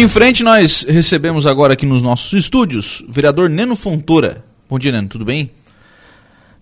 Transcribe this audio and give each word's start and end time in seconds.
Em 0.00 0.08
frente, 0.08 0.42
nós 0.42 0.82
recebemos 0.88 1.44
agora 1.44 1.74
aqui 1.74 1.84
nos 1.84 2.02
nossos 2.02 2.32
estúdios 2.32 3.02
o 3.06 3.12
vereador 3.12 3.50
Neno 3.50 3.76
Fontoura. 3.76 4.42
Bom 4.66 4.78
dia, 4.78 4.90
Neno, 4.90 5.08
tudo 5.08 5.26
bem? 5.26 5.50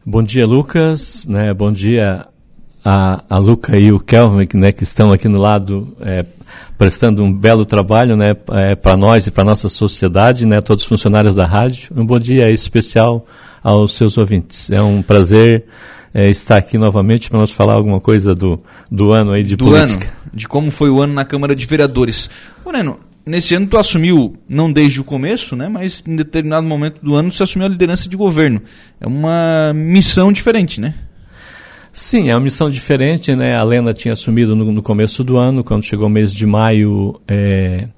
Bom 0.04 0.24
dia, 0.24 0.44
Lucas. 0.44 1.24
Né? 1.24 1.54
Bom 1.54 1.70
dia 1.70 2.26
a, 2.84 3.22
a 3.30 3.38
Luca 3.38 3.78
e 3.78 3.92
o 3.92 4.00
Kelvin, 4.00 4.48
né, 4.54 4.72
que 4.72 4.82
estão 4.82 5.12
aqui 5.12 5.28
no 5.28 5.38
lado 5.38 5.96
é, 6.00 6.26
prestando 6.76 7.22
um 7.22 7.32
belo 7.32 7.64
trabalho 7.64 8.16
né, 8.16 8.36
é, 8.50 8.74
para 8.74 8.96
nós 8.96 9.28
e 9.28 9.30
para 9.30 9.42
a 9.42 9.46
nossa 9.46 9.68
sociedade, 9.68 10.44
né, 10.44 10.60
todos 10.60 10.82
os 10.82 10.88
funcionários 10.88 11.36
da 11.36 11.46
rádio. 11.46 11.92
Um 11.96 12.04
bom 12.04 12.18
dia 12.18 12.50
especial 12.50 13.24
aos 13.62 13.92
seus 13.92 14.18
ouvintes. 14.18 14.68
É 14.68 14.82
um 14.82 15.00
prazer 15.00 15.64
é, 16.12 16.28
estar 16.28 16.56
aqui 16.56 16.76
novamente 16.76 17.30
para 17.30 17.38
nós 17.38 17.52
falar 17.52 17.74
alguma 17.74 18.00
coisa 18.00 18.34
do, 18.34 18.60
do 18.90 19.12
ano 19.12 19.30
aí 19.30 19.44
de 19.44 19.54
do 19.54 19.66
política. 19.66 20.06
Ano, 20.06 20.30
de 20.34 20.48
como 20.48 20.72
foi 20.72 20.90
o 20.90 21.00
ano 21.00 21.14
na 21.14 21.24
Câmara 21.24 21.54
de 21.54 21.64
Vereadores. 21.66 22.28
Ô, 22.64 22.72
Neno, 22.72 22.98
nesse 23.28 23.54
ano 23.54 23.66
tu 23.66 23.76
assumiu, 23.76 24.36
não 24.48 24.72
desde 24.72 25.00
o 25.00 25.04
começo, 25.04 25.54
né, 25.54 25.68
mas 25.68 26.02
em 26.06 26.16
determinado 26.16 26.66
momento 26.66 26.98
do 27.02 27.14
ano 27.14 27.30
você 27.30 27.42
assumiu 27.42 27.66
a 27.66 27.70
liderança 27.70 28.08
de 28.08 28.16
governo. 28.16 28.62
É 29.00 29.06
uma 29.06 29.72
missão 29.74 30.32
diferente, 30.32 30.80
né? 30.80 30.94
Sim, 31.92 32.30
é 32.30 32.34
uma 32.34 32.40
missão 32.40 32.70
diferente, 32.70 33.34
né? 33.34 33.56
A 33.56 33.62
Lena 33.62 33.92
tinha 33.92 34.12
assumido 34.12 34.54
no, 34.54 34.70
no 34.70 34.82
começo 34.82 35.24
do 35.24 35.36
ano, 35.36 35.64
quando 35.64 35.84
chegou 35.84 36.06
o 36.06 36.10
mês 36.10 36.32
de 36.32 36.46
maio, 36.46 37.20
é, 37.26 37.88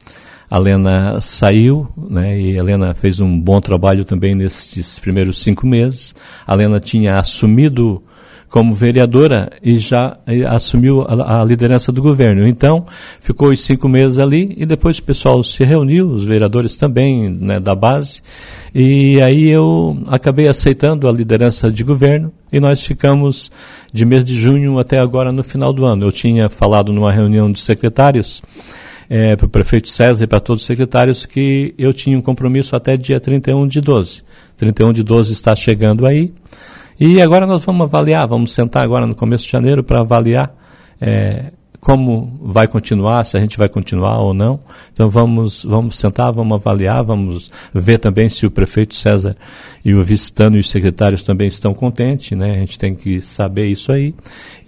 a 0.51 0.59
Lena 0.59 1.21
saiu, 1.21 1.87
né? 1.97 2.41
E 2.41 2.59
a 2.59 2.63
Lena 2.63 2.95
fez 2.95 3.21
um 3.21 3.39
bom 3.39 3.61
trabalho 3.61 4.05
também 4.05 4.35
nesses 4.35 4.99
primeiros 4.99 5.41
cinco 5.41 5.67
meses. 5.67 6.15
A 6.47 6.55
Lena 6.55 6.81
tinha 6.81 7.19
assumido 7.19 8.03
como 8.51 8.75
vereadora 8.75 9.49
e 9.63 9.79
já 9.79 10.19
assumiu 10.49 11.03
a, 11.03 11.41
a, 11.41 11.45
liderança 11.45 11.93
do 11.93 12.03
governo. 12.03 12.47
Então, 12.47 12.85
ficou 13.21 13.51
os 13.51 13.61
cinco 13.61 13.89
meses 13.89 14.19
ali 14.19 14.55
e 14.59 14.67
depois 14.67 14.99
o 14.99 15.03
pessoal 15.05 15.43
se 15.45 15.65
reuniu, 15.65 16.11
os 16.11 16.25
vereadores 16.25 16.75
também 16.75 17.31
né, 17.31 17.61
da 17.61 17.77
base, 17.77 18.21
e 18.75 19.21
aí 19.23 19.49
eu 19.49 19.97
acabei 20.09 20.49
aceitando 20.49 21.09
a 21.09 21.13
liderança 21.13 21.71
de 21.71 21.85
governo 21.85 22.33
e 22.53 22.59
nós 22.59 22.85
ficamos 22.85 23.53
de 23.93 24.05
mês 24.05 24.25
de 24.25 24.35
junho 24.35 24.79
até 24.81 24.99
agora 24.99 25.31
no 25.31 25.45
final 25.45 25.73
do 25.73 25.85
ano. 25.85 26.07
Eu 26.07 26.13
tinha 26.13 26.49
falado 26.49 26.93
numa 26.93 27.13
reunião 27.13 27.51
de 27.51 27.61
secretários 27.61 28.43
é, 29.09 29.37
para 29.37 29.47
o 29.47 29.49
prefeito 29.49 29.89
César 29.89 30.25
e 30.25 30.27
para 30.27 30.41
todos 30.41 30.63
os 30.63 30.67
secretários 30.67 31.25
que 31.25 31.73
eu 31.79 31.93
tinha 31.93 32.19
um 32.19 32.23
compromisso 32.23 32.75
até 32.75 32.97
dia 32.97 33.21
31 33.21 33.69
de 33.69 33.81
12. 33.81 34.25
31 34.57 34.93
de 34.93 35.03
12 35.05 35.33
está 35.33 35.55
chegando 35.55 36.05
aí. 36.05 36.33
E 37.01 37.21
agora 37.23 37.47
nós 37.47 37.65
vamos 37.65 37.85
avaliar, 37.85 38.29
vamos 38.29 38.53
sentar 38.53 38.83
agora 38.83 39.07
no 39.07 39.15
começo 39.15 39.47
de 39.47 39.51
janeiro 39.51 39.83
para 39.83 40.01
avaliar 40.01 40.55
é, 41.01 41.51
como 41.81 42.39
vai 42.43 42.69
continuar, 42.69 43.25
se 43.25 43.39
a 43.39 43.41
gente 43.41 43.57
vai 43.57 43.71
continuar 43.71 44.19
ou 44.19 44.35
não. 44.35 44.61
Então 44.93 45.09
vamos, 45.09 45.65
vamos 45.65 45.99
sentar, 45.99 46.31
vamos 46.31 46.53
avaliar, 46.61 47.03
vamos 47.03 47.51
ver 47.73 47.99
também 47.99 48.29
se 48.29 48.45
o 48.45 48.51
prefeito 48.51 48.95
César 48.95 49.35
e 49.83 49.95
o 49.95 50.05
vicetano 50.05 50.59
e 50.59 50.61
os 50.61 50.69
secretários 50.69 51.23
também 51.23 51.49
estão 51.49 51.73
contentes, 51.73 52.37
né? 52.37 52.51
A 52.51 52.59
gente 52.59 52.79
tem 52.79 52.95
que 52.95 53.23
saber 53.23 53.67
isso 53.69 53.91
aí. 53.91 54.15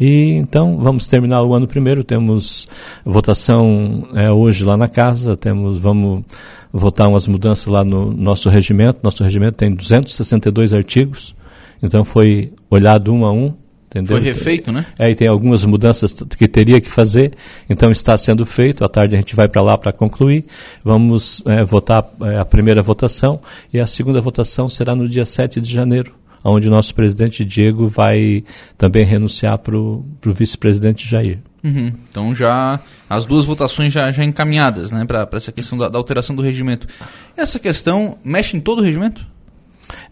E 0.01 0.31
então 0.37 0.79
vamos 0.79 1.07
terminar 1.07 1.43
o 1.43 1.53
ano 1.53 1.69
primeiro, 1.69 2.03
temos 2.03 2.67
votação 3.05 4.09
é, 4.15 4.31
hoje 4.31 4.65
lá 4.65 4.77
na 4.77 4.89
casa, 4.89 5.37
temos, 5.37 5.79
vamos 5.79 6.25
votar 6.73 7.09
umas 7.09 7.29
mudanças 7.29 7.67
lá 7.67 7.85
no 7.85 8.11
nosso 8.11 8.49
regimento. 8.49 9.01
Nosso 9.03 9.23
regimento 9.23 9.59
tem 9.59 9.71
262 9.75 10.73
artigos. 10.73 11.35
Então 11.83 12.05
foi 12.05 12.53
olhado 12.71 13.13
um 13.13 13.25
a 13.25 13.33
um. 13.33 13.55
Entendeu? 13.93 14.17
Foi 14.17 14.25
refeito, 14.25 14.73
né? 14.73 14.87
É, 14.99 15.11
e 15.11 15.15
tem 15.15 15.29
algumas 15.29 15.67
mudanças 15.67 16.15
que 16.15 16.49
teria 16.49 16.81
que 16.81 16.89
fazer, 16.89 17.33
então 17.69 17.91
está 17.91 18.17
sendo 18.17 18.47
feito. 18.47 18.83
À 18.87 18.89
tarde 18.89 19.15
a 19.15 19.19
gente 19.19 19.37
vai 19.37 19.49
para 19.49 19.61
lá 19.61 19.77
para 19.77 19.93
concluir. 19.93 20.47
Vamos 20.83 21.43
é, 21.45 21.63
votar 21.63 22.03
é, 22.23 22.39
a 22.39 22.45
primeira 22.45 22.83
votação 22.83 23.43
e 23.71 23.79
a 23.79 23.87
segunda 23.87 24.19
votação 24.19 24.67
será 24.67 24.97
no 24.97 25.07
dia 25.07 25.27
7 25.27 25.61
de 25.61 25.71
janeiro, 25.71 26.15
onde 26.43 26.69
o 26.69 26.71
nosso 26.71 26.95
presidente 26.95 27.45
Diego 27.45 27.87
vai 27.87 28.43
também 28.79 29.05
renunciar 29.05 29.59
para 29.59 29.77
o 29.77 30.03
vice-presidente 30.25 31.07
Jair. 31.07 31.41
Uhum. 31.63 31.93
Então 32.11 32.35
já 32.35 32.81
as 33.11 33.27
duas 33.27 33.45
votações 33.45 33.93
já, 33.93 34.11
já 34.11 34.25
encaminhadas, 34.25 34.91
né, 34.91 35.05
para 35.05 35.29
essa 35.33 35.53
questão 35.53 35.77
da, 35.77 35.91
da 35.91 35.99
alteração 35.99 36.35
do 36.35 36.41
regimento. 36.41 36.87
Essa 37.37 37.59
questão 37.59 38.17
mexe 38.25 38.57
em 38.57 38.61
todo 38.61 38.79
o 38.79 38.83
regimento? 38.83 39.27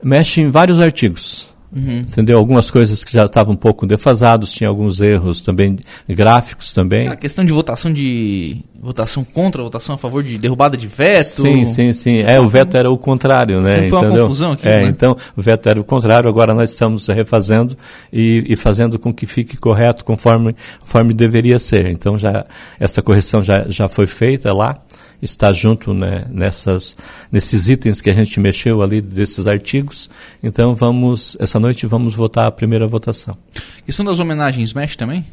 Mexe 0.02 0.42
em 0.42 0.50
vários 0.50 0.80
artigos. 0.80 1.49
Uhum. 1.74 2.00
Entendeu? 2.00 2.36
Algumas 2.36 2.70
coisas 2.70 3.04
que 3.04 3.12
já 3.12 3.26
estavam 3.26 3.54
um 3.54 3.56
pouco 3.56 3.86
defasados, 3.86 4.52
tinha 4.52 4.68
alguns 4.68 5.00
erros 5.00 5.40
também 5.40 5.78
gráficos 6.08 6.72
também. 6.72 7.06
A 7.06 7.16
questão 7.16 7.44
de 7.44 7.52
votação 7.52 7.92
de 7.92 8.64
votação 8.80 9.22
contra, 9.22 9.62
votação 9.62 9.94
a 9.94 9.98
favor 9.98 10.22
de 10.22 10.36
derrubada 10.36 10.76
de 10.76 10.86
veto. 10.86 11.42
Sim, 11.42 11.66
sim, 11.66 11.92
sim. 11.92 12.18
É, 12.20 12.40
o 12.40 12.48
veto 12.48 12.76
era 12.76 12.90
o 12.90 12.98
contrário, 12.98 13.60
né? 13.60 13.74
Sempre 13.74 13.90
foi 13.90 13.98
uma 13.98 14.18
confusão 14.18 14.52
aqui, 14.52 14.66
é, 14.66 14.82
né? 14.82 14.88
então 14.88 15.16
o 15.36 15.42
veto 15.42 15.68
era 15.68 15.80
o 15.80 15.84
contrário, 15.84 16.28
agora 16.28 16.52
nós 16.54 16.72
estamos 16.72 17.06
refazendo 17.06 17.76
e, 18.12 18.44
e 18.48 18.56
fazendo 18.56 18.98
com 18.98 19.12
que 19.12 19.26
fique 19.26 19.56
correto 19.56 20.04
conforme, 20.04 20.56
conforme 20.80 21.14
deveria 21.14 21.58
ser. 21.58 21.86
Então 21.86 22.18
já 22.18 22.46
essa 22.80 23.00
correção 23.00 23.42
já, 23.42 23.64
já 23.68 23.88
foi 23.88 24.06
feita 24.06 24.52
lá 24.52 24.80
está 25.22 25.52
junto 25.52 25.92
né, 25.92 26.24
nessas, 26.30 26.96
nesses 27.30 27.68
itens 27.68 28.00
que 28.00 28.10
a 28.10 28.14
gente 28.14 28.38
mexeu 28.40 28.82
ali 28.82 29.00
desses 29.00 29.46
artigos. 29.46 30.08
Então 30.42 30.74
vamos, 30.74 31.36
essa 31.38 31.60
noite 31.60 31.86
vamos 31.86 32.14
votar 32.14 32.46
a 32.46 32.50
primeira 32.50 32.86
votação. 32.86 33.34
Questão 33.84 34.04
das 34.04 34.18
homenagens 34.18 34.72
mexe 34.72 34.96
também? 34.96 35.24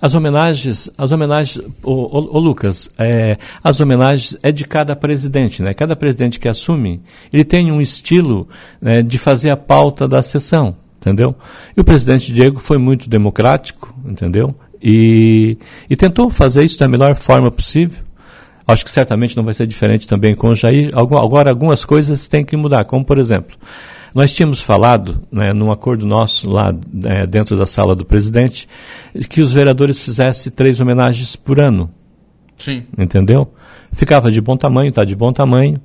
As 0.00 0.14
homenagens, 0.14 0.88
as 0.96 1.10
homenagens, 1.10 1.58
ô, 1.82 1.92
ô, 1.92 2.36
ô 2.36 2.38
Lucas, 2.38 2.88
é, 2.96 3.36
as 3.62 3.80
homenagens 3.80 4.36
é 4.42 4.52
de 4.52 4.64
cada 4.64 4.94
presidente, 4.94 5.62
né? 5.62 5.74
Cada 5.74 5.96
presidente 5.96 6.38
que 6.38 6.48
assume, 6.48 7.02
ele 7.32 7.44
tem 7.44 7.72
um 7.72 7.80
estilo 7.80 8.48
né, 8.80 9.02
de 9.02 9.18
fazer 9.18 9.50
a 9.50 9.56
pauta 9.56 10.06
da 10.06 10.22
sessão, 10.22 10.76
entendeu? 11.00 11.34
E 11.76 11.80
o 11.80 11.84
presidente 11.84 12.32
Diego 12.32 12.60
foi 12.60 12.78
muito 12.78 13.08
democrático, 13.08 13.92
entendeu? 14.04 14.54
E, 14.80 15.58
e 15.90 15.96
tentou 15.96 16.30
fazer 16.30 16.64
isso 16.64 16.78
da 16.78 16.86
melhor 16.86 17.16
forma 17.16 17.50
possível. 17.50 18.07
Acho 18.68 18.84
que 18.84 18.90
certamente 18.90 19.34
não 19.34 19.42
vai 19.42 19.54
ser 19.54 19.66
diferente 19.66 20.06
também 20.06 20.34
com 20.34 20.50
o 20.50 20.54
Jair. 20.54 20.90
Agora, 20.92 21.48
algumas 21.48 21.86
coisas 21.86 22.28
têm 22.28 22.44
que 22.44 22.54
mudar, 22.54 22.84
como 22.84 23.02
por 23.02 23.16
exemplo, 23.16 23.56
nós 24.14 24.30
tínhamos 24.30 24.60
falado, 24.60 25.22
né, 25.32 25.54
num 25.54 25.72
acordo 25.72 26.04
nosso 26.04 26.50
lá 26.50 26.74
né, 26.92 27.26
dentro 27.26 27.56
da 27.56 27.64
sala 27.64 27.96
do 27.96 28.04
presidente, 28.04 28.68
que 29.30 29.40
os 29.40 29.54
vereadores 29.54 29.98
fizessem 30.04 30.52
três 30.52 30.80
homenagens 30.80 31.34
por 31.34 31.58
ano. 31.58 31.90
Sim. 32.58 32.84
Entendeu? 32.98 33.50
Ficava 33.90 34.30
de 34.30 34.40
bom 34.40 34.56
tamanho, 34.56 34.90
está 34.90 35.02
de 35.02 35.16
bom 35.16 35.32
tamanho. 35.32 35.80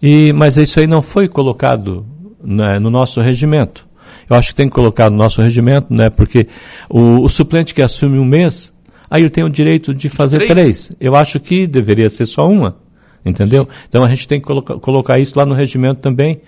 E, 0.00 0.32
mas 0.32 0.56
isso 0.56 0.78
aí 0.78 0.86
não 0.86 1.02
foi 1.02 1.26
colocado 1.26 2.06
né, 2.42 2.78
no 2.78 2.90
nosso 2.90 3.20
regimento. 3.20 3.88
Eu 4.28 4.36
acho 4.36 4.50
que 4.50 4.54
tem 4.54 4.68
que 4.68 4.74
colocar 4.74 5.10
no 5.10 5.16
nosso 5.16 5.42
regimento, 5.42 5.92
né, 5.92 6.10
porque 6.10 6.46
o, 6.88 7.22
o 7.22 7.28
suplente 7.28 7.74
que 7.74 7.82
assume 7.82 8.18
um 8.20 8.24
mês 8.24 8.72
aí 9.10 9.22
eu 9.22 9.30
tenho 9.30 9.48
o 9.48 9.50
direito 9.50 9.92
de 9.92 10.08
fazer 10.08 10.38
três. 10.38 10.52
três. 10.52 10.90
Eu 11.00 11.16
acho 11.16 11.40
que 11.40 11.66
deveria 11.66 12.08
ser 12.08 12.26
só 12.26 12.48
uma, 12.48 12.76
entendeu? 13.24 13.68
Então 13.88 14.04
a 14.04 14.08
gente 14.08 14.28
tem 14.28 14.38
que 14.38 14.46
colocar, 14.46 14.76
colocar 14.76 15.18
isso 15.18 15.38
lá 15.38 15.44
no 15.44 15.54
regimento 15.54 16.00
também, 16.00 16.40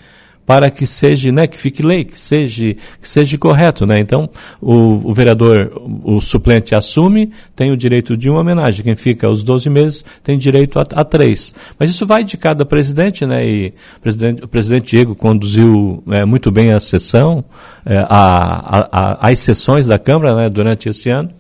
para 0.47 0.71
que 0.71 0.87
seja, 0.87 1.31
né, 1.31 1.47
que 1.47 1.57
fique 1.57 1.83
lei, 1.83 2.05
que 2.05 2.21
seja, 2.21 2.75
que 3.01 3.09
seja 3.09 3.39
correto, 3.39 3.87
né? 3.87 4.01
Então, 4.01 4.29
o, 4.61 5.01
o, 5.05 5.15
vereador, 5.15 5.71
o 6.05 6.21
suplente 6.21 6.75
assume, 6.75 7.31
tem 7.55 7.71
o 7.71 7.77
direito 7.77 8.17
de 8.17 8.29
uma 8.29 8.41
homenagem. 8.41 8.85
Quem 8.85 8.97
fica 8.97 9.29
os 9.31 9.43
12 9.43 9.71
meses 9.71 10.05
tem 10.23 10.37
direito 10.37 10.79
a, 10.79 10.83
a 10.83 11.05
três. 11.05 11.55
Mas 11.79 11.91
isso 11.91 12.05
vai 12.07 12.25
de 12.25 12.37
cada 12.37 12.65
presidente, 12.65 13.25
né? 13.25 13.47
E 13.47 13.75
o 13.97 14.01
presidente, 14.01 14.45
o 14.45 14.49
presidente 14.49 14.91
Diego 14.91 15.15
conduziu 15.15 16.03
é, 16.11 16.25
muito 16.25 16.51
bem 16.51 16.73
a 16.73 16.81
sessão, 16.81 17.45
é, 17.87 17.99
a, 17.99 18.09
a, 18.11 18.89
a, 18.93 19.29
as 19.31 19.39
sessões 19.39 19.87
da 19.87 19.99
Câmara, 19.99 20.35
né, 20.35 20.51
durante 20.51 20.89
esse 20.89 21.09
ano 21.09 21.31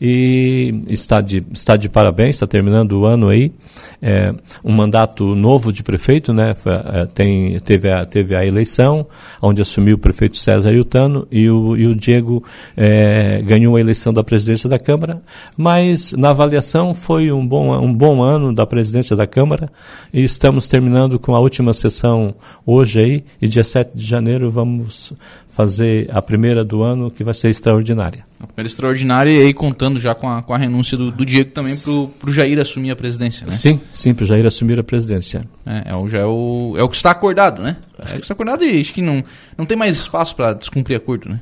e 0.00 0.80
está 0.90 1.20
de, 1.20 1.44
está 1.52 1.76
de 1.76 1.88
parabéns, 1.88 2.36
está 2.36 2.46
terminando 2.46 2.92
o 2.92 3.04
ano 3.04 3.28
aí. 3.28 3.52
É, 4.00 4.32
um 4.64 4.72
mandato 4.72 5.34
novo 5.34 5.72
de 5.72 5.82
prefeito, 5.82 6.32
né? 6.32 6.54
É, 6.92 7.06
tem, 7.06 7.58
teve, 7.60 7.90
a, 7.90 8.06
teve 8.06 8.34
a 8.34 8.46
eleição, 8.46 9.06
onde 9.42 9.60
assumiu 9.60 9.96
o 9.96 9.98
prefeito 9.98 10.36
César 10.36 10.72
Iltano 10.72 11.26
e 11.30 11.50
o, 11.50 11.76
e 11.76 11.86
o 11.86 11.94
Diego 11.94 12.44
é, 12.76 13.42
ganhou 13.42 13.76
a 13.76 13.80
eleição 13.80 14.12
da 14.12 14.22
presidência 14.22 14.68
da 14.68 14.78
Câmara, 14.78 15.20
mas 15.56 16.12
na 16.12 16.30
avaliação 16.30 16.94
foi 16.94 17.32
um 17.32 17.46
bom, 17.46 17.76
um 17.78 17.92
bom 17.92 18.22
ano 18.22 18.54
da 18.54 18.66
presidência 18.66 19.16
da 19.16 19.26
Câmara 19.26 19.70
e 20.12 20.22
estamos 20.22 20.68
terminando 20.68 21.18
com 21.18 21.34
a 21.34 21.40
última 21.40 21.74
sessão 21.74 22.34
hoje 22.64 23.00
aí 23.00 23.24
e 23.42 23.48
dia 23.48 23.64
7 23.64 23.90
de 23.94 24.04
janeiro 24.04 24.50
vamos 24.50 25.12
fazer 25.58 26.08
a 26.12 26.22
primeira 26.22 26.64
do 26.64 26.84
ano, 26.84 27.10
que 27.10 27.24
vai 27.24 27.34
ser 27.34 27.48
extraordinária. 27.48 28.24
A 28.38 28.46
primeira 28.46 28.68
extraordinária 28.68 29.28
e 29.28 29.42
aí 29.42 29.52
contando 29.52 29.98
já 29.98 30.14
com 30.14 30.30
a, 30.30 30.40
com 30.40 30.54
a 30.54 30.56
renúncia 30.56 30.96
do, 30.96 31.10
do 31.10 31.26
Diego 31.26 31.50
também 31.50 31.76
para 31.76 32.30
o 32.30 32.32
Jair 32.32 32.60
assumir 32.60 32.92
a 32.92 32.96
presidência, 32.96 33.44
né? 33.44 33.52
Sim, 33.54 33.80
sim, 33.90 34.14
para 34.14 34.22
o 34.22 34.26
Jair 34.26 34.46
assumir 34.46 34.78
a 34.78 34.84
presidência. 34.84 35.44
É, 35.66 35.90
é, 35.90 35.96
o, 35.96 36.08
já 36.08 36.18
é, 36.18 36.24
o, 36.24 36.74
é 36.78 36.82
o 36.84 36.88
que 36.88 36.94
está 36.94 37.10
acordado, 37.10 37.60
né? 37.60 37.76
É 37.98 38.04
o 38.04 38.06
que 38.06 38.20
está 38.20 38.34
acordado 38.34 38.64
e 38.64 38.80
acho 38.80 38.94
que 38.94 39.02
não, 39.02 39.24
não 39.56 39.66
tem 39.66 39.76
mais 39.76 39.96
espaço 39.96 40.36
para 40.36 40.52
descumprir 40.52 40.96
acordo, 40.96 41.28
né? 41.28 41.40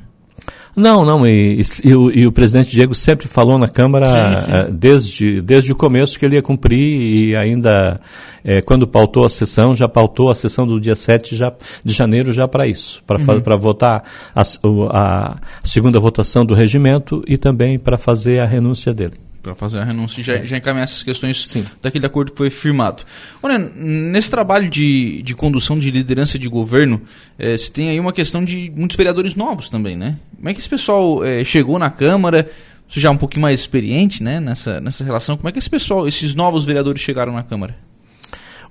Não, 0.76 1.06
não, 1.06 1.26
e, 1.26 1.62
e, 1.82 1.94
o, 1.94 2.10
e, 2.10 2.26
o, 2.26 2.32
presidente 2.32 2.70
Diego 2.70 2.94
sempre 2.94 3.26
falou 3.26 3.58
na 3.58 3.66
Câmara 3.66 4.08
sim, 4.08 4.44
sim. 4.44 4.52
Eh, 4.52 4.68
desde, 4.70 5.40
desde 5.40 5.72
o 5.72 5.74
começo 5.74 6.18
que 6.18 6.26
ele 6.26 6.36
ia 6.36 6.42
cumprir 6.42 7.00
e 7.00 7.34
ainda 7.34 7.98
é, 8.44 8.60
quando 8.60 8.86
pautou 8.86 9.24
a 9.24 9.30
sessão, 9.30 9.74
já 9.74 9.88
pautou 9.88 10.30
a 10.30 10.34
sessão 10.34 10.66
do 10.66 10.78
dia 10.78 10.94
7 10.94 11.34
já, 11.34 11.50
de 11.82 11.94
janeiro 11.94 12.30
já 12.30 12.46
para 12.46 12.66
isso, 12.66 13.02
para 13.06 13.18
uhum. 13.18 13.58
votar 13.58 14.04
a, 14.34 14.42
a 14.90 15.36
segunda 15.64 15.98
votação 15.98 16.44
do 16.44 16.52
regimento 16.52 17.24
e 17.26 17.38
também 17.38 17.78
para 17.78 17.96
fazer 17.96 18.40
a 18.40 18.44
renúncia 18.44 18.92
dele 18.92 19.25
para 19.46 19.54
fazer 19.54 19.78
a 19.78 19.84
renúncia 19.84 20.20
e 20.20 20.24
já, 20.24 20.38
já 20.38 20.56
encaminhar 20.56 20.82
essas 20.82 21.04
questões 21.04 21.46
Sim. 21.48 21.64
daquele 21.80 22.04
acordo 22.04 22.32
que 22.32 22.36
foi 22.36 22.50
firmado. 22.50 23.04
Olha, 23.40 23.56
nesse 23.56 24.28
trabalho 24.28 24.68
de, 24.68 25.22
de 25.22 25.34
condução 25.36 25.78
de 25.78 25.88
liderança 25.88 26.36
de 26.36 26.48
governo, 26.48 27.00
é, 27.38 27.56
se 27.56 27.70
tem 27.70 27.90
aí 27.90 28.00
uma 28.00 28.12
questão 28.12 28.44
de 28.44 28.72
muitos 28.74 28.96
vereadores 28.96 29.36
novos 29.36 29.68
também, 29.68 29.96
né? 29.96 30.16
Como 30.34 30.48
é 30.48 30.52
que 30.52 30.58
esse 30.58 30.68
pessoal 30.68 31.24
é, 31.24 31.44
chegou 31.44 31.78
na 31.78 31.88
Câmara? 31.88 32.50
Você 32.88 32.98
já 32.98 33.08
é 33.08 33.12
um 33.12 33.16
pouquinho 33.16 33.42
mais 33.42 33.60
experiente 33.60 34.20
né, 34.20 34.40
nessa, 34.40 34.80
nessa 34.80 35.04
relação. 35.04 35.36
Como 35.36 35.48
é 35.48 35.52
que 35.52 35.60
esse 35.60 35.70
pessoal, 35.70 36.08
esses 36.08 36.34
novos 36.34 36.64
vereadores 36.64 37.00
chegaram 37.00 37.32
na 37.32 37.44
Câmara? 37.44 37.76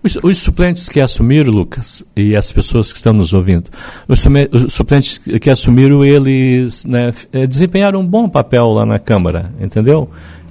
Os, 0.03 0.17
os, 0.21 0.37
suplentes 0.37 0.89
que 0.89 0.99
assumiram, 0.99 1.51
Lucas, 1.51 2.05
e 2.15 2.35
as 2.35 2.51
pessoas 2.51 2.91
que 2.91 2.97
estão 2.97 3.13
nos 3.13 3.33
ouvindo, 3.33 3.69
os, 4.07 4.23
suplentes 4.71 5.17
que 5.17 5.49
assumiram, 5.49 6.05
eles 6.05 6.85
né, 6.85 7.11
desempenharam 7.47 8.01
um 8.01 8.05
bom 8.05 8.29
papel 8.29 8.67
lá 8.71 8.85
na 8.85 8.99
Câmara, 8.99 9.51
entendeu? 9.59 10.09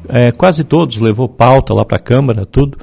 É, 0.09 0.33
quase 0.33 0.65
todos 0.65 0.99
levou 0.99 1.29
pauta 1.29 1.73
lá 1.75 1.85
para 1.85 1.97
a 1.97 2.01
Câmara, 2.01 2.47
tudo. 2.47 2.79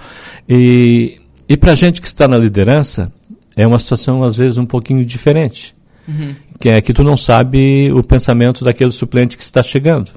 E, 0.47 1.19
e 1.47 1.55
para 1.57 1.73
a 1.73 1.75
gente 1.75 2.01
que 2.01 2.07
está 2.07 2.27
na 2.27 2.37
liderança, 2.37 3.11
é 3.55 3.65
uma 3.65 3.79
situação 3.79 4.23
às 4.23 4.37
vezes 4.37 4.57
um 4.57 4.65
pouquinho 4.65 5.03
diferente. 5.05 5.75
Uhum. 6.07 6.35
Que 6.59 6.69
é 6.69 6.81
que 6.81 6.93
tu 6.93 7.03
não 7.03 7.17
sabe 7.17 7.91
o 7.93 8.03
pensamento 8.03 8.63
daquele 8.63 8.91
suplente 8.91 9.37
que 9.37 9.43
está 9.43 9.61
chegando 9.63 10.11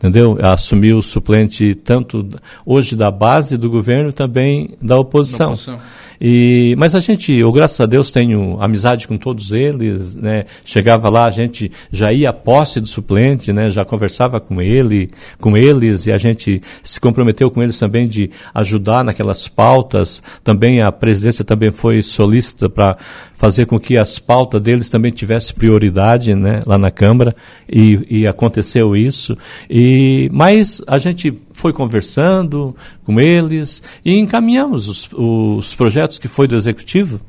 entendeu? 0.00 0.38
Assumiu 0.40 0.96
o 0.96 1.02
suplente 1.02 1.74
tanto 1.74 2.26
hoje 2.64 2.96
da 2.96 3.10
base 3.10 3.58
do 3.58 3.68
governo 3.68 4.10
também 4.10 4.70
da 4.80 4.98
oposição. 4.98 5.48
Da 5.48 5.52
oposição. 5.52 5.78
E, 6.20 6.74
mas 6.76 6.94
a 6.94 7.00
gente, 7.00 7.32
eu 7.32 7.50
graças 7.50 7.80
a 7.80 7.86
Deus 7.86 8.12
tenho 8.12 8.60
amizade 8.60 9.08
com 9.08 9.16
todos 9.16 9.52
eles, 9.52 10.14
né? 10.14 10.44
Chegava 10.66 11.08
lá, 11.08 11.24
a 11.24 11.30
gente 11.30 11.72
já 11.90 12.12
ia 12.12 12.28
à 12.28 12.32
posse 12.32 12.78
do 12.78 12.86
suplente, 12.86 13.52
né? 13.54 13.70
Já 13.70 13.86
conversava 13.86 14.38
com 14.38 14.60
ele, 14.60 15.10
com 15.40 15.56
eles 15.56 16.06
e 16.06 16.12
a 16.12 16.18
gente 16.18 16.60
se 16.84 17.00
comprometeu 17.00 17.50
com 17.50 17.62
eles 17.62 17.78
também 17.78 18.06
de 18.06 18.30
ajudar 18.52 19.02
naquelas 19.02 19.48
pautas. 19.48 20.22
Também 20.44 20.82
a 20.82 20.92
presidência 20.92 21.42
também 21.42 21.70
foi 21.70 22.02
solícita 22.02 22.68
para 22.68 22.98
fazer 23.32 23.64
com 23.64 23.80
que 23.80 23.96
as 23.96 24.18
pautas 24.18 24.60
deles 24.60 24.90
também 24.90 25.10
tivessem 25.10 25.56
prioridade, 25.56 26.34
né? 26.34 26.60
Lá 26.66 26.76
na 26.76 26.90
Câmara 26.90 27.34
e, 27.66 28.06
e 28.10 28.26
aconteceu 28.26 28.94
isso. 28.94 29.38
E 29.70 30.28
mas 30.30 30.82
a 30.86 30.98
gente 30.98 31.32
foi 31.60 31.72
conversando 31.72 32.74
com 33.04 33.20
eles 33.20 33.82
e 34.04 34.18
encaminhamos 34.18 34.88
os, 34.88 35.08
os 35.12 35.74
projetos 35.74 36.18
que 36.18 36.26
foi 36.26 36.48
do 36.48 36.56
executivo. 36.56 37.20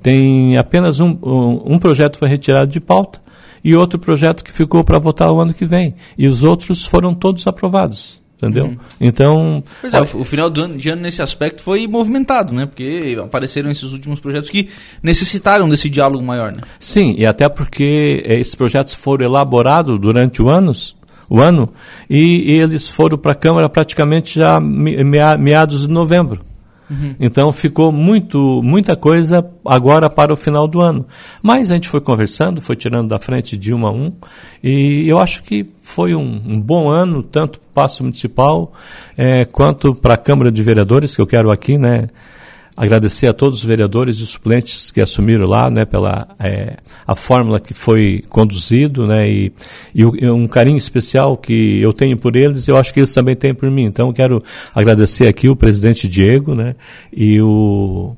Tem 0.00 0.56
apenas 0.56 1.00
um, 1.00 1.18
um, 1.22 1.74
um 1.74 1.78
projeto 1.78 2.18
foi 2.18 2.28
retirado 2.28 2.70
de 2.70 2.80
pauta 2.80 3.20
e 3.64 3.74
outro 3.74 3.98
projeto 3.98 4.42
que 4.42 4.52
ficou 4.52 4.82
para 4.82 4.98
votar 4.98 5.30
o 5.30 5.40
ano 5.40 5.54
que 5.54 5.64
vem. 5.64 5.94
E 6.16 6.26
os 6.26 6.42
outros 6.42 6.84
foram 6.84 7.14
todos 7.14 7.46
aprovados. 7.46 8.20
Entendeu? 8.36 8.64
Uhum. 8.64 8.76
Então. 9.00 9.64
Pois 9.80 9.94
é, 9.94 10.00
o, 10.00 10.24
final 10.24 10.50
do 10.50 10.64
ano, 10.64 10.74
de 10.76 10.88
ano 10.88 11.02
nesse 11.02 11.22
aspecto 11.22 11.62
foi 11.62 11.86
movimentado, 11.86 12.52
né? 12.52 12.66
Porque 12.66 13.16
apareceram 13.22 13.70
esses 13.70 13.92
últimos 13.92 14.18
projetos 14.18 14.50
que 14.50 14.68
necessitaram 15.00 15.68
desse 15.68 15.88
diálogo 15.88 16.24
maior, 16.24 16.50
né? 16.50 16.62
Sim, 16.80 17.14
e 17.16 17.24
até 17.24 17.48
porque 17.48 18.20
eh, 18.26 18.40
esses 18.40 18.56
projetos 18.56 18.94
foram 18.94 19.24
elaborados 19.24 19.96
durante 20.00 20.42
o 20.42 20.48
anos, 20.48 20.96
o 21.32 21.40
ano, 21.40 21.70
e, 22.10 22.52
e 22.52 22.60
eles 22.60 22.90
foram 22.90 23.16
para 23.16 23.32
a 23.32 23.34
Câmara 23.34 23.66
praticamente 23.66 24.38
já 24.38 24.60
meados 24.60 25.80
de 25.80 25.88
novembro. 25.88 26.40
Uhum. 26.90 27.14
Então 27.18 27.50
ficou 27.54 27.90
muito, 27.90 28.60
muita 28.62 28.94
coisa 28.94 29.42
agora 29.64 30.10
para 30.10 30.30
o 30.30 30.36
final 30.36 30.68
do 30.68 30.82
ano. 30.82 31.06
Mas 31.42 31.70
a 31.70 31.74
gente 31.74 31.88
foi 31.88 32.02
conversando, 32.02 32.60
foi 32.60 32.76
tirando 32.76 33.08
da 33.08 33.18
frente 33.18 33.56
de 33.56 33.72
um 33.72 33.86
a 33.86 33.90
um, 33.90 34.12
e 34.62 35.08
eu 35.08 35.18
acho 35.18 35.42
que 35.42 35.64
foi 35.80 36.14
um, 36.14 36.42
um 36.46 36.60
bom 36.60 36.90
ano, 36.90 37.22
tanto 37.22 37.58
para 37.58 37.66
o 37.66 37.72
Passo 37.72 38.02
Municipal 38.02 38.70
é, 39.16 39.46
quanto 39.46 39.94
para 39.94 40.12
a 40.12 40.18
Câmara 40.18 40.52
de 40.52 40.62
Vereadores, 40.62 41.16
que 41.16 41.22
eu 41.22 41.26
quero 41.26 41.50
aqui, 41.50 41.78
né? 41.78 42.10
Agradecer 42.76 43.26
a 43.26 43.32
todos 43.32 43.58
os 43.58 43.64
vereadores 43.64 44.18
e 44.18 44.26
suplentes 44.26 44.90
que 44.90 45.00
assumiram 45.00 45.46
lá, 45.46 45.70
né, 45.70 45.84
pela 45.84 46.28
é, 46.38 46.76
a 47.06 47.14
fórmula 47.14 47.60
que 47.60 47.74
foi 47.74 48.22
conduzido, 48.28 49.06
né, 49.06 49.30
e, 49.30 49.52
e, 49.94 50.04
um 50.04 50.48
carinho 50.48 50.78
especial 50.78 51.36
que 51.36 51.80
eu 51.80 51.92
tenho 51.92 52.16
por 52.16 52.34
eles, 52.34 52.68
eu 52.68 52.76
acho 52.76 52.92
que 52.92 53.00
eles 53.00 53.12
também 53.12 53.36
têm 53.36 53.54
por 53.54 53.70
mim. 53.70 53.84
Então, 53.84 54.12
quero 54.12 54.42
agradecer 54.74 55.28
aqui 55.28 55.48
o 55.48 55.56
presidente 55.56 56.08
Diego, 56.08 56.54
né, 56.54 56.74
e 57.12 57.40
o, 57.40 58.16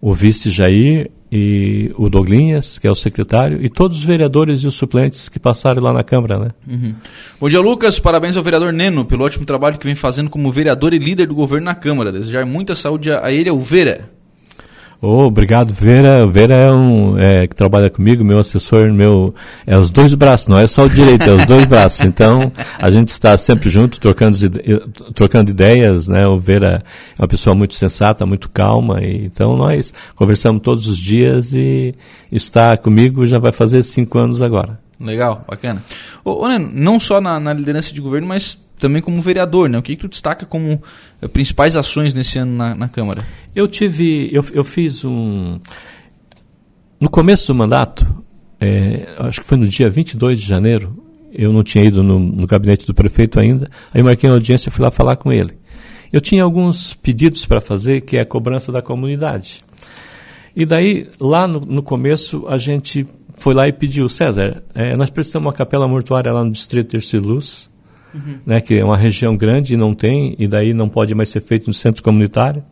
o 0.00 0.12
vice 0.12 0.50
Jair 0.50 1.10
e 1.30 1.92
o 1.96 2.08
Douglinhas, 2.08 2.78
que 2.78 2.86
é 2.86 2.90
o 2.90 2.94
secretário, 2.94 3.58
e 3.62 3.68
todos 3.68 3.98
os 3.98 4.04
vereadores 4.04 4.62
e 4.62 4.66
os 4.66 4.74
suplentes 4.74 5.28
que 5.28 5.38
passaram 5.38 5.82
lá 5.82 5.92
na 5.92 6.02
Câmara. 6.02 6.38
Né? 6.38 6.48
Uhum. 6.66 6.94
Bom 7.40 7.48
dia, 7.48 7.60
Lucas. 7.60 7.98
Parabéns 7.98 8.36
ao 8.36 8.42
vereador 8.42 8.72
Neno 8.72 9.04
pelo 9.04 9.24
ótimo 9.24 9.44
trabalho 9.44 9.78
que 9.78 9.86
vem 9.86 9.94
fazendo 9.94 10.30
como 10.30 10.50
vereador 10.50 10.94
e 10.94 10.98
líder 10.98 11.26
do 11.26 11.34
governo 11.34 11.66
na 11.66 11.74
Câmara. 11.74 12.12
Desejar 12.12 12.46
muita 12.46 12.74
saúde 12.74 13.10
a 13.12 13.30
ele, 13.30 13.48
ao 13.48 13.60
Vera. 13.60 14.17
Oh, 15.00 15.26
obrigado, 15.26 15.72
Vera. 15.72 16.26
Vera 16.26 16.54
é 16.54 16.72
um 16.72 17.16
é, 17.16 17.46
que 17.46 17.54
trabalha 17.54 17.88
comigo, 17.88 18.24
meu 18.24 18.40
assessor, 18.40 18.92
meu 18.92 19.32
é 19.64 19.78
os 19.78 19.90
dois 19.90 20.12
braços, 20.14 20.48
não 20.48 20.58
é 20.58 20.66
só 20.66 20.86
o 20.86 20.90
direito, 20.90 21.22
é 21.22 21.32
os 21.32 21.46
dois 21.46 21.66
braços. 21.66 22.00
Então 22.00 22.50
a 22.76 22.90
gente 22.90 23.08
está 23.08 23.38
sempre 23.38 23.70
junto, 23.70 24.00
trocando, 24.00 24.36
trocando 25.14 25.52
ideias, 25.52 26.08
né? 26.08 26.26
O 26.26 26.36
Vera 26.36 26.82
é 27.16 27.22
uma 27.22 27.28
pessoa 27.28 27.54
muito 27.54 27.74
sensata, 27.74 28.26
muito 28.26 28.50
calma, 28.50 29.00
e, 29.00 29.26
então 29.26 29.56
nós 29.56 29.92
conversamos 30.16 30.62
todos 30.62 30.88
os 30.88 30.98
dias 30.98 31.52
e 31.52 31.94
está 32.32 32.76
comigo 32.76 33.24
já 33.24 33.38
vai 33.38 33.52
fazer 33.52 33.84
cinco 33.84 34.18
anos 34.18 34.42
agora. 34.42 34.80
Legal, 35.00 35.44
bacana. 35.48 35.80
Ô, 36.24 36.48
Neno, 36.48 36.70
não 36.74 36.98
só 36.98 37.20
na, 37.20 37.38
na 37.38 37.52
liderança 37.52 37.94
de 37.94 38.00
governo, 38.00 38.26
mas 38.26 38.58
também 38.78 39.02
como 39.02 39.20
vereador, 39.20 39.68
né? 39.68 39.78
O 39.78 39.82
que, 39.82 39.96
que 39.96 40.02
tu 40.02 40.08
destaca 40.08 40.46
como 40.46 40.82
eh, 41.20 41.28
principais 41.28 41.76
ações 41.76 42.14
nesse 42.14 42.38
ano 42.38 42.56
na, 42.56 42.74
na 42.74 42.88
Câmara? 42.88 43.24
Eu 43.54 43.66
tive, 43.68 44.28
eu, 44.32 44.44
eu 44.52 44.64
fiz 44.64 45.04
um... 45.04 45.60
No 47.00 47.08
começo 47.08 47.46
do 47.46 47.54
mandato, 47.54 48.06
é, 48.60 49.06
acho 49.20 49.40
que 49.40 49.46
foi 49.46 49.56
no 49.56 49.66
dia 49.66 49.88
22 49.88 50.40
de 50.40 50.46
janeiro, 50.46 51.04
eu 51.32 51.52
não 51.52 51.62
tinha 51.62 51.84
ido 51.84 52.02
no, 52.02 52.18
no 52.18 52.46
gabinete 52.46 52.86
do 52.86 52.94
prefeito 52.94 53.38
ainda, 53.38 53.70
aí 53.94 54.02
marquei 54.02 54.28
uma 54.28 54.36
audiência 54.36 54.68
e 54.68 54.72
fui 54.72 54.82
lá 54.82 54.90
falar 54.90 55.16
com 55.16 55.32
ele. 55.32 55.56
Eu 56.12 56.20
tinha 56.20 56.42
alguns 56.42 56.94
pedidos 56.94 57.44
para 57.46 57.60
fazer, 57.60 58.00
que 58.00 58.16
é 58.16 58.20
a 58.20 58.26
cobrança 58.26 58.72
da 58.72 58.80
comunidade. 58.80 59.60
E 60.56 60.64
daí, 60.64 61.06
lá 61.20 61.46
no, 61.46 61.60
no 61.60 61.82
começo, 61.82 62.46
a 62.48 62.56
gente 62.56 63.06
foi 63.36 63.54
lá 63.54 63.68
e 63.68 63.72
pediu, 63.72 64.08
César, 64.08 64.62
é, 64.74 64.96
nós 64.96 65.10
precisamos 65.10 65.46
uma 65.46 65.52
capela 65.52 65.86
mortuária 65.86 66.32
lá 66.32 66.44
no 66.44 66.50
Distrito 66.50 66.88
Terceiro 66.88 67.28
Luz, 67.28 67.70
uhum. 68.14 68.38
né, 68.44 68.60
que 68.60 68.78
é 68.78 68.84
uma 68.84 68.96
região 68.96 69.36
grande 69.36 69.74
e 69.74 69.76
não 69.76 69.94
tem, 69.94 70.34
e 70.38 70.46
daí 70.46 70.72
não 70.74 70.88
pode 70.88 71.14
mais 71.14 71.28
ser 71.28 71.40
feito 71.40 71.66
no 71.66 71.74
centro 71.74 72.02
comunitário. 72.02 72.62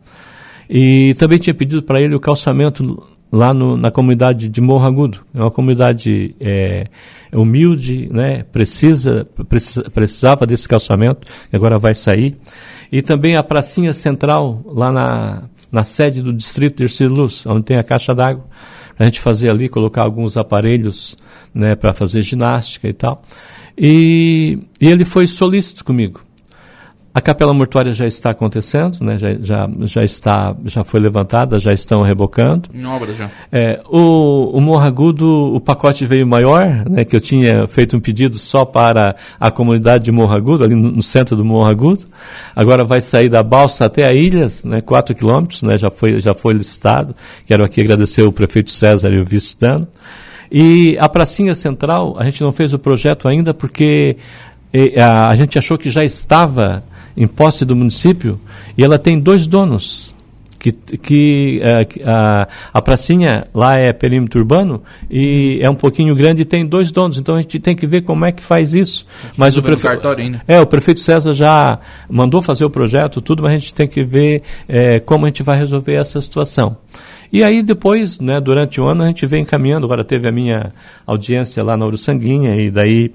E 0.69 1.15
também 1.17 1.39
tinha 1.39 1.53
pedido 1.53 1.81
para 1.81 2.01
ele 2.01 2.15
o 2.15 2.19
calçamento 2.19 3.07
lá 3.31 3.53
no, 3.53 3.77
na 3.77 3.91
comunidade 3.91 4.49
de 4.49 4.61
Morro 4.61 4.85
Agudo. 4.85 5.19
É 5.33 5.41
uma 5.41 5.51
comunidade 5.51 6.35
é, 6.39 6.87
humilde, 7.33 8.09
né, 8.11 8.43
precisa, 8.51 9.27
precisa, 9.47 9.89
precisava 9.89 10.45
desse 10.45 10.67
calçamento, 10.67 11.27
que 11.49 11.55
agora 11.55 11.77
vai 11.77 11.95
sair. 11.95 12.37
E 12.91 13.01
também 13.01 13.35
a 13.35 13.43
pracinha 13.43 13.93
central, 13.93 14.61
lá 14.65 14.91
na, 14.91 15.43
na 15.71 15.83
sede 15.83 16.21
do 16.21 16.33
Distrito 16.33 16.85
de 16.85 17.07
Luz, 17.07 17.45
onde 17.45 17.63
tem 17.63 17.77
a 17.77 17.83
caixa 17.83 18.15
d'água, 18.15 18.45
a 18.97 19.05
gente 19.05 19.19
fazer 19.19 19.49
ali, 19.49 19.69
colocar 19.69 20.03
alguns 20.03 20.37
aparelhos 20.37 21.15
né, 21.53 21.75
para 21.75 21.93
fazer 21.93 22.21
ginástica 22.21 22.87
e 22.87 22.93
tal. 22.93 23.23
E, 23.77 24.59
e 24.81 24.87
ele 24.87 25.05
foi 25.05 25.27
solícito 25.27 25.85
comigo. 25.85 26.21
A 27.17 27.21
capela 27.21 27.51
mortuária 27.51 27.91
já 27.93 28.05
está 28.05 28.29
acontecendo, 28.29 28.99
né? 29.01 29.17
já, 29.17 29.33
já, 29.41 29.67
já, 29.85 30.03
está, 30.03 30.55
já 30.65 30.83
foi 30.83 30.99
levantada, 30.99 31.59
já 31.59 31.73
estão 31.73 32.03
rebocando. 32.03 32.69
Em 32.71 32.85
obra 32.85 33.11
já. 33.11 33.27
É, 33.51 33.81
o, 33.89 34.51
o 34.55 34.61
Morro 34.61 34.85
Agudo, 34.85 35.55
o 35.55 35.59
pacote 35.59 36.05
veio 36.05 36.27
maior, 36.27 36.87
né? 36.87 37.03
que 37.03 37.15
eu 37.15 37.19
tinha 37.19 37.65
feito 37.65 37.97
um 37.97 37.99
pedido 37.99 38.37
só 38.37 38.63
para 38.65 39.15
a 39.39 39.49
comunidade 39.49 40.03
de 40.03 40.11
Morro 40.11 40.31
Agudo, 40.35 40.63
ali 40.63 40.75
no, 40.75 40.91
no 40.91 41.01
centro 41.01 41.35
do 41.35 41.43
Morro 41.43 41.67
Agudo. 41.67 42.05
Agora 42.55 42.83
vai 42.83 43.01
sair 43.01 43.29
da 43.29 43.41
Balsa 43.41 43.85
até 43.85 44.05
a 44.05 44.13
Ilhas, 44.13 44.63
né? 44.63 44.79
4 44.79 45.15
quilômetros, 45.15 45.63
né? 45.63 45.75
já, 45.75 45.89
foi, 45.89 46.21
já 46.21 46.35
foi 46.35 46.53
listado. 46.53 47.15
Quero 47.47 47.63
aqui 47.63 47.81
agradecer 47.81 48.21
o 48.21 48.31
prefeito 48.31 48.69
César 48.69 49.11
e 49.11 49.17
o 49.17 49.25
vice-dano. 49.25 49.87
E 50.51 50.95
a 50.99 51.09
pracinha 51.09 51.55
central, 51.55 52.15
a 52.19 52.23
gente 52.25 52.43
não 52.43 52.51
fez 52.51 52.75
o 52.75 52.77
projeto 52.77 53.27
ainda 53.27 53.55
porque 53.55 54.17
a, 54.95 55.29
a 55.29 55.35
gente 55.35 55.57
achou 55.57 55.79
que 55.79 55.89
já 55.89 56.05
estava 56.05 56.83
em 57.17 57.25
posse 57.25 57.65
do 57.65 57.75
município 57.75 58.39
e 58.77 58.83
ela 58.83 58.99
tem 58.99 59.19
dois 59.19 59.47
donos. 59.47 60.15
que, 60.59 60.71
que 60.71 61.59
é, 61.63 61.87
a, 62.05 62.47
a 62.73 62.81
pracinha 62.81 63.43
lá 63.53 63.75
é 63.75 63.91
perímetro 63.91 64.39
urbano 64.39 64.81
e 65.09 65.59
é 65.61 65.69
um 65.69 65.75
pouquinho 65.75 66.15
grande 66.15 66.43
e 66.43 66.45
tem 66.45 66.65
dois 66.65 66.91
donos, 66.91 67.17
então 67.17 67.35
a 67.35 67.41
gente 67.41 67.59
tem 67.59 67.75
que 67.75 67.87
ver 67.87 68.01
como 68.01 68.23
é 68.23 68.31
que 68.31 68.43
faz 68.43 68.73
isso. 68.73 69.05
Mas 69.35 69.57
o 69.57 69.63
prefeito 69.63 70.07
é 70.47 70.59
o 70.59 70.65
prefeito 70.65 70.99
César 70.99 71.33
já 71.33 71.79
mandou 72.09 72.41
fazer 72.41 72.65
o 72.65 72.69
projeto, 72.69 73.19
tudo, 73.21 73.43
mas 73.43 73.53
a 73.53 73.57
gente 73.57 73.73
tem 73.73 73.87
que 73.87 74.03
ver 74.03 74.43
é, 74.67 74.99
como 74.99 75.25
a 75.25 75.29
gente 75.29 75.43
vai 75.43 75.57
resolver 75.57 75.93
essa 75.93 76.21
situação. 76.21 76.77
E 77.31 77.43
aí 77.43 77.61
depois, 77.61 78.19
né, 78.19 78.39
durante 78.39 78.79
o 78.79 78.85
ano, 78.85 79.03
a 79.03 79.07
gente 79.07 79.25
vem 79.25 79.41
encaminhando. 79.41 79.85
Agora 79.85 80.03
teve 80.03 80.27
a 80.27 80.31
minha 80.31 80.71
audiência 81.05 81.63
lá 81.63 81.75
na 81.75 81.85
Uruçanguinha 81.85 82.55
e 82.55 82.71
daí 82.71 83.11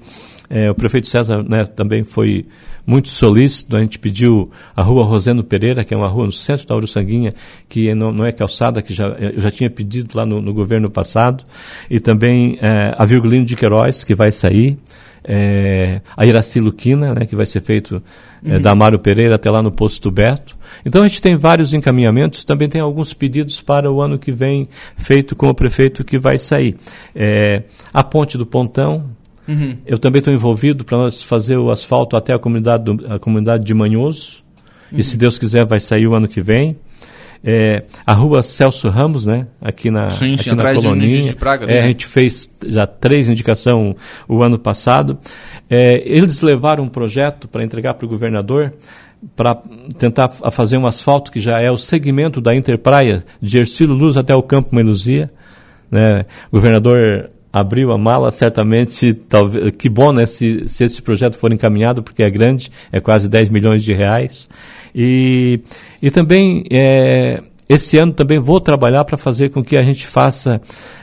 é, 0.49 0.69
o 0.69 0.75
prefeito 0.75 1.07
César 1.07 1.43
né, 1.43 1.65
também 1.65 2.03
foi 2.03 2.45
muito 2.85 3.09
solícito. 3.09 3.75
A 3.75 3.81
gente 3.81 3.97
pediu 3.99 4.51
a 4.75 4.81
rua 4.81 5.03
Rosendo 5.03 5.43
Pereira, 5.43 5.83
que 5.83 5.93
é 5.93 5.97
uma 5.97 6.07
rua 6.07 6.25
no 6.25 6.31
centro 6.31 6.67
da 6.67 6.75
Uruçanguinha, 6.75 7.33
que 7.67 7.93
não, 7.93 8.11
não 8.11 8.25
é 8.25 8.31
calçada, 8.31 8.81
que 8.81 8.93
já, 8.93 9.07
eu 9.07 9.39
já 9.39 9.51
tinha 9.51 9.69
pedido 9.69 10.15
lá 10.15 10.25
no, 10.25 10.41
no 10.41 10.53
governo 10.53 10.89
passado. 10.89 11.43
E 11.89 11.99
também 11.99 12.57
é, 12.61 12.93
a 12.97 13.05
Virgulino 13.05 13.45
de 13.45 13.55
Queiroz, 13.55 14.03
que 14.03 14.13
vai 14.13 14.31
sair. 14.31 14.77
É, 15.25 16.01
a 16.17 16.25
Iraci 16.25 16.59
Luquina, 16.59 17.15
né, 17.15 17.25
que 17.25 17.33
vai 17.33 17.45
ser 17.45 17.61
feito 17.61 18.03
é, 18.45 18.55
uhum. 18.55 18.61
da 18.61 18.71
Amaro 18.71 18.99
Pereira 18.99 19.35
até 19.35 19.49
lá 19.49 19.63
no 19.63 19.71
Posto 19.71 20.11
Beto. 20.11 20.57
Então 20.85 21.01
a 21.01 21.07
gente 21.07 21.21
tem 21.21 21.37
vários 21.37 21.73
encaminhamentos, 21.73 22.43
também 22.43 22.67
tem 22.67 22.81
alguns 22.81 23.13
pedidos 23.13 23.61
para 23.61 23.89
o 23.89 24.01
ano 24.01 24.19
que 24.19 24.33
vem, 24.33 24.67
feito 24.97 25.33
com 25.33 25.47
o 25.47 25.55
prefeito 25.55 26.03
que 26.03 26.19
vai 26.19 26.37
sair. 26.37 26.75
É, 27.15 27.63
a 27.93 28.03
Ponte 28.03 28.37
do 28.37 28.45
Pontão, 28.45 29.12
Uhum. 29.47 29.77
Eu 29.85 29.97
também 29.97 30.19
estou 30.19 30.33
envolvido 30.33 30.83
para 30.83 30.97
nós 30.97 31.21
fazer 31.21 31.57
o 31.57 31.69
asfalto 31.69 32.15
até 32.15 32.33
a 32.33 32.39
comunidade, 32.39 32.83
do, 32.83 33.13
a 33.13 33.19
comunidade 33.19 33.63
de 33.63 33.73
Manhoso. 33.73 34.43
Uhum. 34.91 34.99
E 34.99 35.03
se 35.03 35.17
Deus 35.17 35.37
quiser, 35.37 35.65
vai 35.65 35.79
sair 35.79 36.07
o 36.07 36.13
ano 36.13 36.27
que 36.27 36.41
vem. 36.41 36.77
É, 37.45 37.83
a 38.05 38.13
rua 38.13 38.41
Celso 38.41 38.87
Ramos, 38.87 39.25
né? 39.25 39.47
Aqui 39.61 39.91
na, 39.91 40.09
sim, 40.11 40.35
aqui 40.35 40.55
na 40.55 40.73
Coloninha. 40.73 41.35
Praga, 41.35 41.65
é, 41.65 41.67
né? 41.67 41.81
a 41.81 41.87
gente 41.87 42.05
fez 42.05 42.49
já 42.65 42.87
três 42.87 43.27
indicações 43.27 43.95
o 44.29 44.41
ano 44.41 44.57
passado. 44.57 45.17
É, 45.69 46.01
eles 46.05 46.41
levaram 46.41 46.85
um 46.85 46.89
projeto 46.89 47.49
para 47.49 47.61
entregar 47.61 47.95
para 47.95 48.05
o 48.05 48.09
governador 48.09 48.73
para 49.35 49.61
tentar 49.97 50.27
fazer 50.29 50.77
um 50.77 50.85
asfalto 50.85 51.31
que 51.31 51.39
já 51.39 51.59
é 51.59 51.71
o 51.71 51.77
segmento 51.77 52.41
da 52.41 52.53
Interpraia, 52.53 53.23
de 53.41 53.57
Ercílio 53.57 53.93
Luz 53.93 54.17
até 54.17 54.35
o 54.35 54.43
Campo 54.43 54.75
Meluzia. 54.75 55.31
Né? 55.89 56.25
O 56.51 56.57
governador 56.57 57.29
abriu 57.53 57.91
a 57.91 57.97
mala, 57.99 58.31
certamente, 58.31 59.13
talvez, 59.13 59.71
que 59.77 59.87
bom, 59.87 60.11
né, 60.11 60.25
se, 60.25 60.63
se 60.67 60.83
esse 60.83 60.99
projeto 61.03 61.37
for 61.37 61.53
encaminhado, 61.53 62.01
porque 62.01 62.23
é 62.23 62.29
grande, 62.29 62.71
é 62.91 62.99
quase 62.99 63.29
10 63.29 63.49
milhões 63.49 63.83
de 63.83 63.93
reais. 63.93 64.49
E, 64.95 65.59
e 66.01 66.09
também, 66.09 66.63
é, 66.71 67.43
esse 67.69 67.95
ano 67.99 68.11
também 68.11 68.39
vou 68.39 68.59
trabalhar 68.59 69.05
para 69.05 69.17
fazer 69.17 69.49
com 69.49 69.63
que 69.63 69.77
a 69.77 69.83
gente 69.83 70.07
faça 70.07 70.59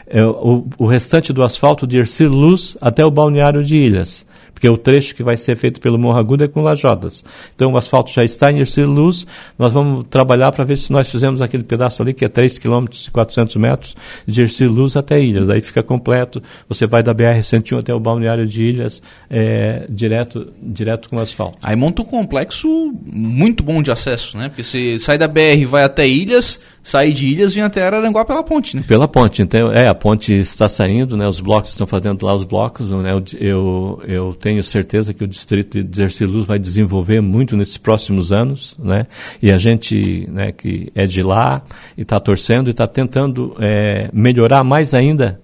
é, 0.08 0.24
o, 0.24 0.66
o 0.76 0.86
restante 0.86 1.32
do 1.32 1.44
asfalto 1.44 1.86
de 1.86 1.98
Ercílio 1.98 2.32
Luz 2.32 2.76
até 2.80 3.04
o 3.04 3.10
balneário 3.12 3.62
de 3.62 3.76
Ilhas 3.76 4.28
porque 4.60 4.68
o 4.68 4.76
trecho 4.76 5.14
que 5.14 5.22
vai 5.22 5.38
ser 5.38 5.56
feito 5.56 5.80
pelo 5.80 5.98
Morro 5.98 6.18
Agudo 6.18 6.44
é 6.44 6.48
com 6.48 6.60
lajodas. 6.60 7.24
Então 7.56 7.72
o 7.72 7.78
asfalto 7.78 8.12
já 8.12 8.22
está 8.22 8.52
em 8.52 8.58
Ercílio 8.58 8.90
Luz, 8.90 9.26
nós 9.58 9.72
vamos 9.72 10.04
trabalhar 10.10 10.52
para 10.52 10.64
ver 10.64 10.76
se 10.76 10.92
nós 10.92 11.10
fizemos 11.10 11.40
aquele 11.40 11.62
pedaço 11.62 12.02
ali, 12.02 12.12
que 12.12 12.26
é 12.26 12.28
3 12.28 12.58
km 12.58 12.84
e 13.08 13.10
400 13.10 13.56
metros, 13.56 13.96
de 14.26 14.42
Ercílio 14.42 14.70
Luz 14.70 14.98
até 14.98 15.18
Ilhas. 15.18 15.48
Aí 15.48 15.62
fica 15.62 15.82
completo, 15.82 16.42
você 16.68 16.86
vai 16.86 17.02
da 17.02 17.14
BR-101 17.14 17.78
até 17.78 17.94
o 17.94 17.98
balneário 17.98 18.46
de 18.46 18.62
Ilhas, 18.62 19.00
é, 19.30 19.86
direto, 19.88 20.52
direto 20.62 21.08
com 21.08 21.18
asfalto. 21.18 21.56
Aí 21.62 21.74
monta 21.74 22.02
um 22.02 22.04
complexo 22.04 22.92
muito 23.02 23.62
bom 23.62 23.80
de 23.80 23.90
acesso, 23.90 24.36
né? 24.36 24.50
Porque 24.50 24.62
você 24.62 24.98
sai 24.98 25.16
da 25.16 25.26
BR 25.26 25.56
e 25.60 25.64
vai 25.64 25.84
até 25.84 26.06
Ilhas, 26.06 26.60
sair 26.82 27.12
de 27.12 27.26
Ilhas 27.26 27.54
vem 27.54 27.62
até 27.62 27.82
Araranguá 27.82 28.24
pela 28.24 28.42
ponte, 28.42 28.76
né? 28.76 28.84
Pela 28.86 29.06
ponte, 29.06 29.42
então, 29.42 29.72
é, 29.72 29.88
a 29.88 29.94
ponte 29.94 30.34
está 30.34 30.68
saindo, 30.68 31.16
né? 31.16 31.26
Os 31.28 31.40
blocos 31.40 31.70
estão 31.70 31.86
fazendo 31.86 32.24
lá 32.24 32.34
os 32.34 32.44
blocos, 32.44 32.90
né? 32.90 33.12
Eu, 33.12 33.22
eu, 33.38 34.02
eu 34.06 34.34
tenho 34.34 34.62
certeza 34.62 35.12
que 35.12 35.24
o 35.24 35.28
distrito 35.28 35.82
de 35.82 36.02
Erciluz 36.02 36.46
vai 36.46 36.58
desenvolver 36.58 37.20
muito 37.20 37.56
nesses 37.56 37.76
próximos 37.76 38.32
anos, 38.32 38.74
né? 38.78 39.06
E 39.42 39.50
a 39.50 39.58
gente, 39.58 40.28
né, 40.30 40.52
que 40.52 40.90
é 40.94 41.06
de 41.06 41.22
lá 41.22 41.62
e 41.96 42.02
está 42.02 42.18
torcendo 42.18 42.68
e 42.68 42.70
está 42.70 42.86
tentando 42.86 43.54
é, 43.60 44.08
melhorar 44.12 44.64
mais 44.64 44.94
ainda 44.94 45.40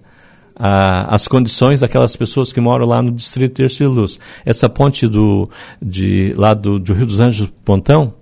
a, 0.59 1.13
as 1.13 1.27
condições 1.27 1.81
daquelas 1.81 2.15
pessoas 2.15 2.51
que 2.51 2.59
moram 2.59 2.85
lá 2.85 3.01
no 3.01 3.11
distrito 3.11 3.57
de 3.57 3.63
Erciluz. 3.63 4.19
Essa 4.45 4.67
ponte 4.67 5.07
do, 5.07 5.49
de, 5.81 6.33
lá 6.35 6.53
do, 6.53 6.79
do 6.79 6.93
Rio 6.93 7.05
dos 7.05 7.19
Anjos 7.19 7.51
Pontão, 7.63 8.13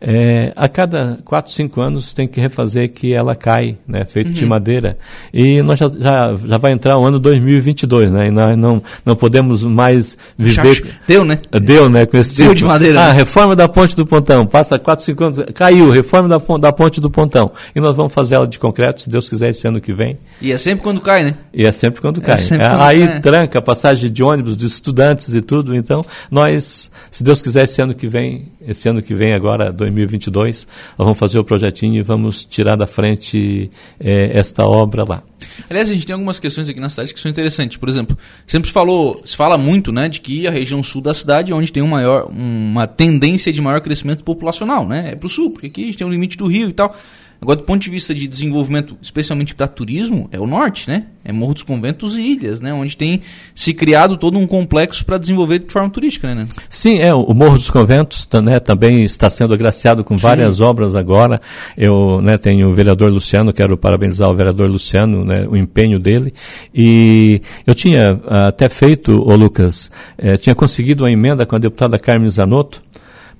é, 0.00 0.52
a 0.56 0.68
cada 0.68 1.18
4, 1.24 1.52
5 1.52 1.80
anos 1.80 2.12
tem 2.12 2.26
que 2.26 2.40
refazer 2.40 2.90
que 2.90 3.12
ela 3.12 3.34
cai, 3.34 3.76
né, 3.86 4.04
feito 4.04 4.28
uhum. 4.28 4.34
de 4.34 4.46
madeira. 4.46 4.98
E 5.32 5.62
nós 5.62 5.78
já, 5.78 5.88
já, 5.88 6.36
já 6.36 6.58
vai 6.58 6.72
entrar 6.72 6.98
o 6.98 7.04
ano 7.04 7.18
2022, 7.18 8.10
né, 8.10 8.28
e 8.28 8.30
nós 8.30 8.56
não, 8.56 8.82
não 9.04 9.16
podemos 9.16 9.64
mais 9.64 10.16
viver... 10.36 10.94
Deu, 11.06 11.24
né? 11.24 11.38
Deu, 11.62 11.88
né, 11.88 12.06
com 12.06 12.16
esse 12.16 12.38
Deu 12.38 12.48
tipo. 12.48 12.58
de 12.58 12.64
madeira. 12.64 13.00
Ah, 13.00 13.12
né? 13.12 13.18
reforma 13.18 13.56
da 13.56 13.68
ponte 13.68 13.96
do 13.96 14.06
Pontão, 14.06 14.46
passa 14.46 14.78
4, 14.78 15.04
5 15.04 15.24
anos, 15.24 15.38
caiu, 15.54 15.90
reforma 15.90 16.28
da, 16.28 16.38
da 16.58 16.72
ponte 16.72 17.00
do 17.00 17.10
Pontão. 17.10 17.50
E 17.74 17.80
nós 17.80 17.94
vamos 17.94 18.12
fazer 18.12 18.34
ela 18.36 18.46
de 18.46 18.58
concreto, 18.58 19.02
se 19.02 19.10
Deus 19.10 19.28
quiser, 19.28 19.50
esse 19.50 19.66
ano 19.66 19.80
que 19.80 19.92
vem. 19.92 20.18
E 20.40 20.52
é 20.52 20.58
sempre 20.58 20.82
quando 20.82 21.00
cai, 21.00 21.24
né? 21.24 21.34
E 21.52 21.64
é 21.64 21.72
sempre 21.72 22.00
quando 22.00 22.20
é 22.20 22.24
cai. 22.24 22.38
Sempre 22.38 22.68
quando 22.68 22.82
Aí 22.82 23.06
cai. 23.06 23.20
tranca 23.20 23.58
a 23.58 23.62
passagem 23.62 24.10
de 24.10 24.22
ônibus, 24.22 24.56
de 24.56 24.66
estudantes 24.66 25.34
e 25.34 25.40
tudo, 25.40 25.74
então 25.74 26.04
nós, 26.30 26.90
se 27.10 27.22
Deus 27.22 27.40
quiser, 27.40 27.64
esse 27.64 27.80
ano 27.80 27.94
que 27.94 28.06
vem, 28.06 28.48
esse 28.66 28.88
ano 28.88 29.02
que 29.02 29.14
vem 29.14 29.34
agora, 29.34 29.72
2022, 29.72 30.66
nós 30.98 31.04
vamos 31.04 31.18
fazer 31.18 31.38
o 31.38 31.44
projetinho 31.44 31.96
e 31.96 32.02
vamos 32.02 32.44
tirar 32.44 32.76
da 32.76 32.86
frente 32.86 33.70
é, 34.00 34.30
esta 34.38 34.66
obra 34.66 35.04
lá. 35.04 35.22
Aliás, 35.68 35.90
a 35.90 35.94
gente 35.94 36.06
tem 36.06 36.14
algumas 36.14 36.38
questões 36.38 36.68
aqui 36.68 36.80
na 36.80 36.88
cidade 36.88 37.12
que 37.12 37.20
são 37.20 37.30
interessantes. 37.30 37.76
Por 37.76 37.88
exemplo, 37.88 38.16
sempre 38.46 38.68
se 38.68 38.72
falou, 38.72 39.20
se 39.24 39.36
fala 39.36 39.58
muito, 39.58 39.92
né, 39.92 40.08
de 40.08 40.20
que 40.20 40.46
a 40.46 40.50
região 40.50 40.82
sul 40.82 41.02
da 41.02 41.14
cidade 41.14 41.52
é 41.52 41.54
onde 41.54 41.72
tem 41.72 41.82
um 41.82 41.88
maior, 41.88 42.28
uma 42.30 42.86
tendência 42.86 43.52
de 43.52 43.60
maior 43.60 43.80
crescimento 43.80 44.24
populacional, 44.24 44.86
né? 44.86 45.12
É 45.12 45.16
para 45.16 45.26
o 45.26 45.28
sul, 45.28 45.50
porque 45.50 45.66
aqui 45.66 45.82
a 45.82 45.86
gente 45.86 45.98
tem 45.98 46.06
o 46.06 46.10
limite 46.10 46.36
do 46.36 46.46
rio 46.46 46.70
e 46.70 46.72
tal. 46.72 46.96
Agora, 47.44 47.58
do 47.58 47.64
ponto 47.64 47.82
de 47.82 47.90
vista 47.90 48.14
de 48.14 48.26
desenvolvimento, 48.26 48.96
especialmente 49.02 49.54
para 49.54 49.68
turismo, 49.68 50.30
é 50.32 50.40
o 50.40 50.46
norte, 50.46 50.88
né? 50.88 51.04
É 51.22 51.30
Morro 51.30 51.52
dos 51.52 51.62
Conventos 51.62 52.16
e 52.16 52.22
Ilhas, 52.22 52.58
né? 52.58 52.72
Onde 52.72 52.96
tem 52.96 53.20
se 53.54 53.74
criado 53.74 54.16
todo 54.16 54.38
um 54.38 54.46
complexo 54.46 55.04
para 55.04 55.18
desenvolver 55.18 55.58
de 55.58 55.70
forma 55.70 55.90
turística, 55.90 56.34
né? 56.34 56.48
Sim, 56.70 57.00
é. 57.00 57.12
O 57.12 57.34
Morro 57.34 57.58
dos 57.58 57.68
Conventos 57.68 58.26
né, 58.42 58.58
também 58.58 59.04
está 59.04 59.28
sendo 59.28 59.52
agraciado 59.52 60.02
com 60.02 60.16
várias 60.16 60.56
Sim. 60.56 60.62
obras 60.62 60.94
agora. 60.94 61.38
Eu 61.76 62.18
né, 62.22 62.38
tenho 62.38 62.70
o 62.70 62.72
vereador 62.72 63.12
Luciano, 63.12 63.52
quero 63.52 63.76
parabenizar 63.76 64.30
o 64.30 64.34
vereador 64.34 64.70
Luciano, 64.70 65.22
né, 65.22 65.44
o 65.46 65.54
empenho 65.54 65.98
dele. 65.98 66.32
E 66.74 67.42
eu 67.66 67.74
tinha 67.74 68.18
até 68.26 68.70
feito, 68.70 69.22
ô 69.22 69.36
Lucas, 69.36 69.90
eh, 70.16 70.38
tinha 70.38 70.54
conseguido 70.54 71.04
uma 71.04 71.10
emenda 71.10 71.44
com 71.44 71.56
a 71.56 71.58
deputada 71.58 71.98
Carmen 71.98 72.30
Zanotto, 72.30 72.82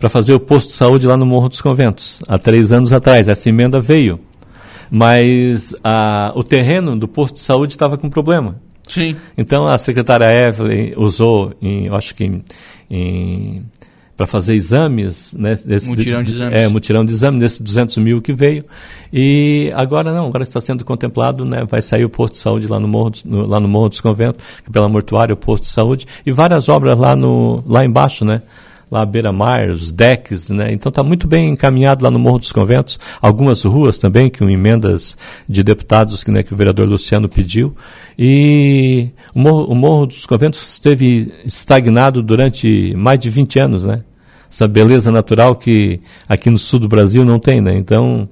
para 0.05 0.11
fazer 0.11 0.35
o 0.35 0.41
posto 0.41 0.67
de 0.67 0.75
saúde 0.75 1.07
lá 1.07 1.17
no 1.17 1.25
Morro 1.25 1.49
dos 1.49 1.63
Conventos, 1.63 2.21
há 2.29 2.37
três 2.37 2.73
anos 2.73 2.93
atrás. 2.93 3.27
Essa 3.27 3.49
emenda 3.49 3.81
veio. 3.81 4.21
Mas 4.91 5.75
a, 5.83 6.31
o 6.35 6.45
terreno 6.45 6.95
do 6.95 7.09
posto 7.09 7.37
de 7.37 7.41
saúde 7.41 7.73
estava 7.73 7.97
com 7.97 8.11
problema. 8.11 8.61
Sim. 8.87 9.17
Então 9.39 9.67
a 9.67 9.79
secretária 9.79 10.27
Evelyn 10.27 10.93
usou, 10.99 11.55
em, 11.63 11.89
acho 11.89 12.15
que 12.15 12.25
em, 12.25 12.45
em 12.91 13.65
para 14.15 14.27
fazer 14.27 14.53
exames, 14.55 15.33
né? 15.33 15.59
Desse, 15.65 15.89
mutirão 15.89 16.23
de 16.23 16.33
exames. 16.33 16.55
É, 16.55 16.69
mutirão 16.69 17.03
de 17.03 17.11
exames, 17.11 17.41
desses 17.41 17.61
200 17.63 17.97
mil 17.97 18.21
que 18.21 18.35
veio. 18.35 18.63
E 19.11 19.73
agora 19.75 20.13
não, 20.13 20.27
agora 20.27 20.45
está 20.45 20.61
sendo 20.61 20.85
contemplado, 20.85 21.47
né? 21.47 21.65
Vai 21.65 21.81
sair 21.81 22.05
o 22.05 22.11
posto 22.11 22.35
de 22.35 22.41
saúde 22.41 22.67
lá 22.67 22.79
no 22.79 22.87
Morro, 22.87 23.13
no, 23.25 23.47
lá 23.47 23.59
no 23.59 23.67
Morro 23.67 23.89
dos 23.89 24.03
Conventos, 24.03 24.45
pela 24.71 24.87
mortuária, 24.87 25.33
o 25.33 25.37
posto 25.37 25.63
de 25.63 25.71
saúde, 25.71 26.07
e 26.27 26.31
várias 26.31 26.69
obras 26.69 26.99
lá, 26.99 27.17
no, 27.17 27.65
lá 27.67 27.87
embaixo, 27.87 28.23
né? 28.23 28.43
Lá 28.91 29.03
à 29.03 29.07
beira-mar, 29.07 29.71
os 29.71 29.93
decks, 29.93 30.51
né? 30.51 30.73
Então 30.73 30.91
está 30.91 31.03
muito 31.03 31.27
bem 31.27 31.51
encaminhado 31.51 32.05
lá 32.05 32.11
no 32.11 32.19
Morro 32.19 32.39
dos 32.39 32.53
Conventos, 32.53 32.99
algumas 33.21 33.63
ruas 33.63 33.99
também, 33.99 34.31
com 34.31 34.49
emendas 34.49 35.17
de 35.49 35.63
deputados 35.63 36.23
que, 36.23 36.31
né, 36.31 36.43
que 36.43 36.53
o 36.53 36.57
vereador 36.57 36.89
Luciano 36.89 37.29
pediu. 37.29 37.75
E 38.19 39.09
o 39.35 39.39
Morro, 39.39 39.65
o 39.65 39.75
Morro 39.75 40.07
dos 40.07 40.27
Conventos 40.27 40.63
esteve 40.75 41.33
estagnado 41.45 42.23
durante 42.23 42.95
mais 42.97 43.19
de 43.19 43.31
20 43.31 43.59
anos, 43.59 43.85
né? 43.85 44.03
Essa 44.51 44.69
beleza 44.69 45.11
natural 45.11 45.57
que 45.57 46.01
aqui 46.29 46.49
no 46.49 46.59
sul 46.59 46.79
do 46.79 46.87
Brasil 46.87 47.25
não 47.25 47.41
tem, 47.41 47.61
né? 47.61 47.75
Então, 47.77 48.29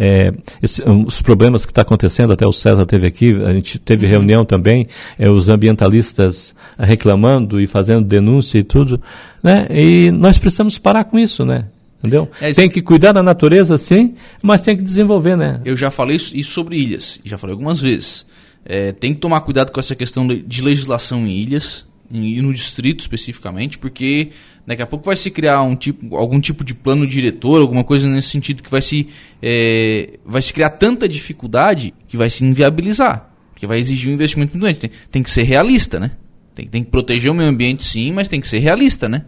é, 0.00 0.32
esse, 0.62 0.80
os 0.88 1.20
problemas 1.20 1.66
que 1.66 1.72
está 1.72 1.82
acontecendo, 1.82 2.32
até 2.32 2.46
o 2.46 2.52
César 2.52 2.86
teve 2.86 3.04
aqui, 3.04 3.36
a 3.44 3.52
gente 3.52 3.80
teve 3.80 4.06
uhum. 4.06 4.12
reunião 4.12 4.44
também, 4.44 4.86
é, 5.18 5.28
os 5.28 5.48
ambientalistas 5.48 6.54
reclamando 6.78 7.60
e 7.60 7.66
fazendo 7.66 8.04
denúncia 8.04 8.58
e 8.58 8.62
tudo, 8.62 9.02
né? 9.42 9.66
E 9.68 10.12
nós 10.12 10.38
precisamos 10.38 10.78
parar 10.78 11.02
com 11.02 11.18
isso, 11.18 11.44
né? 11.44 11.64
Entendeu? 11.98 12.30
É, 12.40 12.52
tem 12.52 12.68
que 12.68 12.80
cuidar 12.80 13.10
da 13.10 13.24
natureza, 13.24 13.76
sim, 13.76 14.14
mas 14.40 14.62
tem 14.62 14.76
que 14.76 14.84
desenvolver, 14.84 15.36
né? 15.36 15.60
Eu 15.64 15.76
já 15.76 15.90
falei 15.90 16.14
isso 16.14 16.44
sobre 16.44 16.76
ilhas, 16.76 17.18
já 17.24 17.36
falei 17.36 17.54
algumas 17.54 17.80
vezes. 17.80 18.24
É, 18.64 18.92
tem 18.92 19.12
que 19.12 19.20
tomar 19.20 19.40
cuidado 19.40 19.72
com 19.72 19.80
essa 19.80 19.96
questão 19.96 20.28
de 20.28 20.62
legislação 20.62 21.26
em 21.26 21.30
ilhas, 21.30 21.84
e 22.10 22.40
no 22.40 22.52
distrito 22.52 23.00
especificamente, 23.00 23.76
porque 23.76 24.30
daqui 24.66 24.80
a 24.80 24.86
pouco 24.86 25.04
vai 25.04 25.16
se 25.16 25.30
criar 25.30 25.62
um 25.62 25.76
tipo, 25.76 26.16
algum 26.16 26.40
tipo 26.40 26.64
de 26.64 26.74
plano 26.74 27.06
diretor, 27.06 27.60
alguma 27.60 27.84
coisa 27.84 28.08
nesse 28.08 28.28
sentido 28.28 28.62
que 28.62 28.70
vai 28.70 28.80
se, 28.80 29.08
é, 29.42 30.18
vai 30.24 30.40
se 30.40 30.52
criar 30.52 30.70
tanta 30.70 31.08
dificuldade 31.08 31.92
que 32.06 32.16
vai 32.16 32.30
se 32.30 32.44
inviabilizar, 32.44 33.30
que 33.56 33.66
vai 33.66 33.78
exigir 33.78 34.10
um 34.10 34.14
investimento 34.14 34.52
muito 34.52 34.62
grande. 34.62 34.80
Tem, 34.80 34.90
tem 35.10 35.22
que 35.22 35.30
ser 35.30 35.42
realista, 35.42 36.00
né? 36.00 36.12
Tem, 36.54 36.66
tem 36.66 36.82
que 36.82 36.90
proteger 36.90 37.30
o 37.30 37.34
meio 37.34 37.48
ambiente 37.48 37.82
sim, 37.82 38.10
mas 38.12 38.26
tem 38.26 38.40
que 38.40 38.48
ser 38.48 38.58
realista, 38.58 39.08
né? 39.08 39.24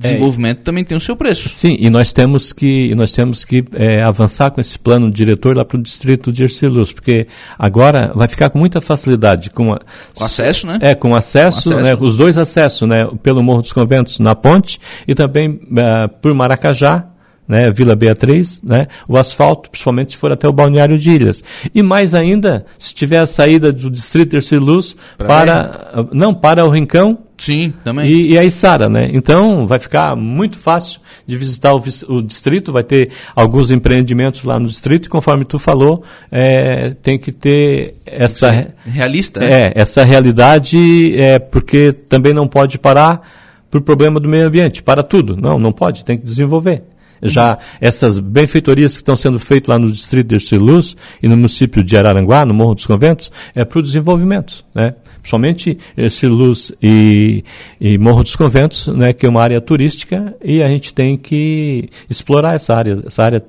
Desenvolvimento 0.00 0.60
é, 0.60 0.62
também 0.62 0.82
tem 0.82 0.96
o 0.96 1.00
seu 1.00 1.14
preço. 1.14 1.48
Sim, 1.48 1.76
e 1.78 1.90
nós 1.90 2.12
temos 2.12 2.52
que, 2.52 2.94
nós 2.94 3.12
temos 3.12 3.44
que 3.44 3.64
é, 3.74 4.02
avançar 4.02 4.50
com 4.50 4.60
esse 4.60 4.78
plano 4.78 5.10
diretor 5.10 5.56
lá 5.56 5.64
para 5.64 5.78
o 5.78 5.82
distrito 5.82 6.32
de 6.32 6.42
Ercilus, 6.42 6.92
porque 6.92 7.26
agora 7.58 8.10
vai 8.14 8.26
ficar 8.26 8.50
com 8.50 8.58
muita 8.58 8.80
facilidade. 8.80 9.50
Com, 9.50 9.72
a, 9.72 9.80
com 10.14 10.24
acesso, 10.24 10.66
né? 10.66 10.78
É, 10.80 10.94
com 10.94 11.14
acesso, 11.14 11.70
com 11.70 11.76
acesso. 11.76 11.84
Né, 11.84 11.96
os 12.00 12.16
dois 12.16 12.38
acessos, 12.38 12.88
né, 12.88 13.06
pelo 13.22 13.42
Morro 13.42 13.62
dos 13.62 13.72
Conventos 13.72 14.18
na 14.18 14.34
ponte 14.34 14.78
e 15.06 15.14
também 15.14 15.50
uh, 15.50 16.08
por 16.20 16.32
Maracajá, 16.34 17.06
né, 17.46 17.70
Vila 17.70 17.96
Beatriz, 17.96 18.60
né, 18.62 18.86
o 19.08 19.16
asfalto, 19.16 19.70
principalmente 19.70 20.12
se 20.12 20.18
for 20.18 20.30
até 20.30 20.48
o 20.48 20.52
balneário 20.52 20.96
de 20.96 21.10
Ilhas. 21.10 21.42
E 21.74 21.82
mais 21.82 22.14
ainda, 22.14 22.64
se 22.78 22.94
tiver 22.94 23.18
a 23.18 23.26
saída 23.26 23.72
do 23.72 23.90
distrito 23.90 24.36
Ercilus 24.36 24.96
para, 25.18 25.26
para 25.26 26.06
não, 26.12 26.32
para 26.32 26.64
o 26.64 26.70
Rincão, 26.70 27.18
Sim, 27.40 27.72
também. 27.82 28.06
E, 28.06 28.32
e 28.32 28.38
a 28.38 28.44
Isara, 28.44 28.90
né? 28.90 29.08
Então 29.14 29.66
vai 29.66 29.78
ficar 29.78 30.14
muito 30.14 30.58
fácil 30.58 31.00
de 31.26 31.38
visitar 31.38 31.74
o, 31.74 31.82
o, 32.08 32.22
distrito, 32.22 32.70
vai 32.70 32.84
ter 32.84 33.10
alguns 33.34 33.70
empreendimentos 33.70 34.44
lá 34.44 34.60
no 34.60 34.68
distrito, 34.68 35.06
e 35.06 35.08
conforme 35.08 35.46
tu 35.46 35.58
falou, 35.58 36.02
é, 36.30 36.90
tem 37.00 37.18
que 37.18 37.32
ter 37.32 37.94
essa. 38.04 38.74
Realista, 38.84 39.40
né? 39.40 39.50
É, 39.50 39.72
essa 39.74 40.04
realidade, 40.04 41.18
é, 41.18 41.38
porque 41.38 41.92
também 41.92 42.34
não 42.34 42.46
pode 42.46 42.78
parar 42.78 43.26
por 43.70 43.80
problema 43.80 44.20
do 44.20 44.28
meio 44.28 44.46
ambiente. 44.46 44.82
Para 44.82 45.02
tudo. 45.02 45.34
Não, 45.34 45.58
não 45.58 45.72
pode, 45.72 46.04
tem 46.04 46.18
que 46.18 46.24
desenvolver. 46.24 46.82
Já 47.22 47.58
essas 47.80 48.18
benfeitorias 48.18 48.92
que 48.92 49.00
estão 49.00 49.16
sendo 49.16 49.38
feitas 49.38 49.68
lá 49.68 49.78
no 49.78 49.90
distrito 49.90 50.28
de 50.28 50.36
Erciluz 50.36 50.96
e 51.22 51.28
no 51.28 51.36
município 51.36 51.82
de 51.84 51.96
Araranguá, 51.96 52.46
no 52.46 52.54
Morro 52.54 52.74
dos 52.74 52.86
Conventos, 52.86 53.30
é 53.54 53.64
para 53.64 53.78
o 53.78 53.82
desenvolvimento, 53.82 54.64
né? 54.74 54.94
Principalmente 55.20 55.78
Erciluz 55.96 56.72
e, 56.82 57.44
e 57.80 57.98
Morro 57.98 58.22
dos 58.22 58.34
Conventos, 58.34 58.88
né, 58.88 59.12
que 59.12 59.26
é 59.26 59.28
uma 59.28 59.42
área 59.42 59.60
turística 59.60 60.34
e 60.42 60.62
a 60.62 60.68
gente 60.68 60.94
tem 60.94 61.16
que 61.16 61.90
explorar 62.08 62.54
essa 62.54 62.74
área, 62.74 63.02
essa 63.06 63.22
área 63.22 63.44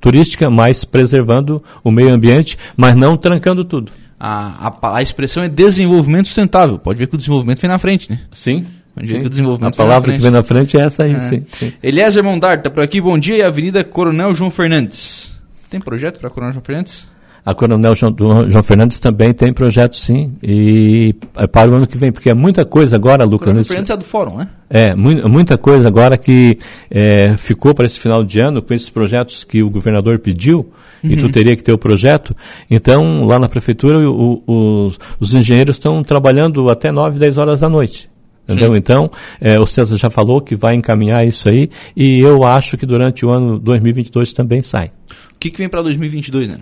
turística, 0.00 0.50
mas 0.50 0.84
preservando 0.84 1.62
o 1.84 1.90
meio 1.92 2.12
ambiente, 2.12 2.58
mas 2.76 2.96
não 2.96 3.16
trancando 3.16 3.64
tudo. 3.64 3.92
A, 4.18 4.68
a, 4.68 4.96
a 4.96 5.02
expressão 5.02 5.42
é 5.42 5.48
desenvolvimento 5.48 6.26
sustentável. 6.26 6.78
Pode 6.78 6.98
ver 6.98 7.06
que 7.06 7.14
o 7.14 7.18
desenvolvimento 7.18 7.60
vem 7.60 7.70
na 7.70 7.78
frente, 7.78 8.10
né? 8.10 8.20
Sim. 8.30 8.66
Sim. 9.02 9.28
desenvolvimento 9.28 9.74
a 9.74 9.76
palavra 9.76 10.12
que 10.12 10.20
vem 10.20 10.30
na 10.30 10.42
frente 10.42 10.76
é 10.76 10.80
essa 10.80 11.04
aí, 11.04 11.14
é. 11.14 11.20
sim, 11.20 11.44
sim. 11.48 11.72
Eliezer 11.82 12.22
Mondar, 12.22 12.58
está 12.58 12.70
por 12.70 12.82
aqui, 12.82 13.00
bom 13.00 13.18
dia, 13.18 13.38
e 13.38 13.42
a 13.42 13.46
Avenida 13.46 13.82
Coronel 13.82 14.34
João 14.34 14.50
Fernandes. 14.50 15.32
Tem 15.70 15.80
projeto 15.80 16.20
para 16.20 16.28
Coronel 16.28 16.52
João 16.52 16.64
Fernandes? 16.64 17.10
A 17.44 17.54
Coronel 17.54 17.92
João, 17.96 18.14
João, 18.48 18.62
Fernandes 18.62 19.00
também 19.00 19.32
tem 19.32 19.52
projeto, 19.52 19.96
sim, 19.96 20.32
e 20.40 21.12
é 21.34 21.46
para 21.46 21.68
o 21.68 21.74
ano 21.74 21.88
que 21.88 21.98
vem, 21.98 22.12
porque 22.12 22.30
é 22.30 22.34
muita 22.34 22.64
coisa 22.64 22.94
agora, 22.94 23.24
Lucas. 23.24 23.46
Coronel 23.46 23.64
Fernandes 23.64 23.90
é 23.90 23.96
do 23.96 24.04
Fórum, 24.04 24.36
né? 24.36 24.48
É, 24.70 24.94
mu 24.94 25.28
muita 25.28 25.58
coisa 25.58 25.88
agora 25.88 26.16
que 26.16 26.56
é, 26.88 27.34
ficou 27.36 27.74
para 27.74 27.86
esse 27.86 27.98
final 27.98 28.22
de 28.22 28.38
ano, 28.38 28.62
com 28.62 28.72
esses 28.72 28.88
projetos 28.88 29.42
que 29.42 29.60
o 29.60 29.68
governador 29.68 30.20
pediu, 30.20 30.70
uhum. 31.02 31.10
e 31.10 31.16
tu 31.16 31.24
uhum. 31.24 31.30
teria 31.32 31.56
que 31.56 31.64
ter 31.64 31.72
o 31.72 31.78
projeto. 31.78 32.36
Então, 32.70 33.24
lá 33.24 33.40
na 33.40 33.48
prefeitura, 33.48 33.98
o, 33.98 34.42
o, 34.46 34.86
os, 34.86 35.00
os 35.18 35.34
engenheiros 35.34 35.76
estão 35.76 36.00
trabalhando 36.04 36.70
até 36.70 36.92
9, 36.92 37.18
10 37.18 37.38
horas 37.38 37.58
da 37.58 37.68
noite. 37.68 38.11
Entendeu? 38.52 38.76
Então, 38.76 39.10
é, 39.40 39.58
o 39.58 39.66
César 39.66 39.96
já 39.96 40.10
falou 40.10 40.40
que 40.40 40.54
vai 40.54 40.74
encaminhar 40.74 41.26
isso 41.26 41.48
aí 41.48 41.70
e 41.96 42.20
eu 42.20 42.44
acho 42.44 42.76
que 42.76 42.86
durante 42.86 43.24
o 43.24 43.30
ano 43.30 43.58
2022 43.58 44.32
também 44.32 44.62
sai. 44.62 44.92
O 45.32 45.38
que, 45.38 45.50
que 45.50 45.58
vem 45.58 45.68
para 45.68 45.82
2022, 45.82 46.48
né? 46.48 46.58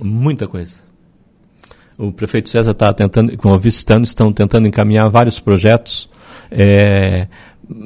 Muita 0.00 0.46
coisa. 0.46 0.84
O 1.98 2.10
prefeito 2.10 2.50
César 2.50 2.72
está 2.72 2.92
tentando, 2.92 3.36
com 3.36 3.50
o 3.50 3.58
vice-estando, 3.58 4.04
estão 4.04 4.32
tentando 4.32 4.66
encaminhar 4.66 5.08
vários 5.08 5.38
projetos, 5.38 6.08
é, 6.50 7.28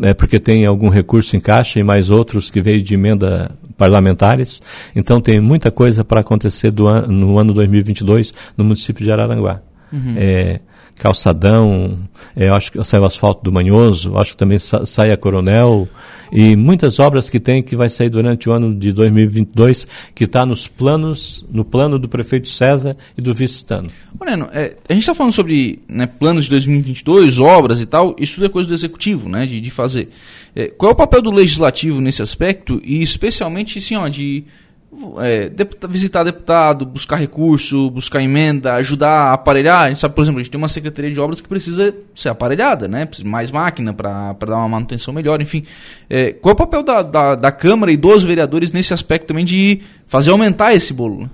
é 0.02 0.14
porque 0.14 0.40
tem 0.40 0.64
algum 0.64 0.88
recurso 0.88 1.36
em 1.36 1.40
caixa 1.40 1.78
e 1.78 1.82
mais 1.82 2.08
outros 2.08 2.50
que 2.50 2.62
veio 2.62 2.80
de 2.80 2.94
emenda 2.94 3.50
parlamentares. 3.76 4.60
Então 4.96 5.20
tem 5.20 5.40
muita 5.40 5.70
coisa 5.70 6.04
para 6.04 6.20
acontecer 6.20 6.72
an 6.80 7.02
no 7.02 7.38
ano 7.38 7.52
2022 7.52 8.32
no 8.56 8.64
município 8.64 9.04
de 9.04 9.12
Araranguá. 9.12 9.60
Uhum. 9.92 10.14
É, 10.16 10.60
calçadão, 10.98 11.98
é, 12.36 12.48
acho 12.48 12.72
que 12.72 12.78
o 12.78 13.04
asfalto 13.04 13.42
do 13.42 13.52
Manhoso, 13.52 14.18
acho 14.18 14.32
que 14.32 14.36
também 14.36 14.58
sa 14.58 14.84
sai 14.84 15.12
a 15.12 15.16
Coronel, 15.16 15.88
e 16.30 16.56
muitas 16.56 16.98
obras 16.98 17.30
que 17.30 17.40
tem 17.40 17.62
que 17.62 17.74
vai 17.74 17.88
sair 17.88 18.08
durante 18.08 18.48
o 18.48 18.52
ano 18.52 18.74
de 18.74 18.92
2022, 18.92 19.86
que 20.14 20.24
está 20.24 20.44
nos 20.44 20.68
planos, 20.68 21.44
no 21.50 21.64
plano 21.64 21.98
do 21.98 22.08
prefeito 22.08 22.48
César 22.48 22.96
e 23.16 23.22
do 23.22 23.32
vice-estano. 23.32 23.90
Moreno, 24.18 24.48
é, 24.52 24.76
a 24.88 24.92
gente 24.92 25.02
está 25.02 25.14
falando 25.14 25.32
sobre 25.32 25.80
né, 25.88 26.06
planos 26.06 26.44
de 26.44 26.50
2022, 26.50 27.38
obras 27.38 27.80
e 27.80 27.86
tal, 27.86 28.14
isso 28.18 28.34
tudo 28.34 28.46
é 28.46 28.48
coisa 28.48 28.68
do 28.68 28.74
executivo, 28.74 29.28
né, 29.28 29.46
de, 29.46 29.60
de 29.60 29.70
fazer. 29.70 30.10
É, 30.54 30.68
qual 30.68 30.90
é 30.90 30.92
o 30.92 30.96
papel 30.96 31.22
do 31.22 31.30
legislativo 31.30 32.00
nesse 32.00 32.20
aspecto, 32.20 32.80
e 32.84 33.00
especialmente, 33.00 33.78
assim, 33.78 33.96
ó, 33.96 34.08
de 34.08 34.44
é, 35.20 35.50
visitar 35.88 36.24
deputado, 36.24 36.86
buscar 36.86 37.16
recurso, 37.16 37.90
buscar 37.90 38.22
emenda, 38.22 38.74
ajudar 38.74 39.10
a 39.10 39.32
aparelhar. 39.34 39.82
A 39.82 39.88
gente 39.88 40.00
sabe, 40.00 40.14
por 40.14 40.22
exemplo, 40.22 40.40
a 40.40 40.42
gente 40.42 40.50
tem 40.50 40.58
uma 40.58 40.68
secretaria 40.68 41.10
de 41.10 41.20
obras 41.20 41.40
que 41.40 41.48
precisa 41.48 41.94
ser 42.14 42.30
aparelhada, 42.30 42.88
né? 42.88 43.04
Precisa 43.04 43.28
mais 43.28 43.50
máquina 43.50 43.92
para 43.92 44.32
dar 44.32 44.56
uma 44.56 44.68
manutenção 44.68 45.12
melhor, 45.12 45.42
enfim. 45.42 45.62
É, 46.08 46.32
qual 46.32 46.52
é 46.52 46.54
o 46.54 46.56
papel 46.56 46.82
da, 46.82 47.02
da, 47.02 47.34
da, 47.34 47.52
Câmara 47.52 47.92
e 47.92 47.96
dos 47.96 48.22
vereadores 48.22 48.72
nesse 48.72 48.94
aspecto 48.94 49.26
também 49.26 49.44
de 49.44 49.80
fazer 50.06 50.30
aumentar 50.30 50.74
esse 50.74 50.94
bolo? 50.94 51.28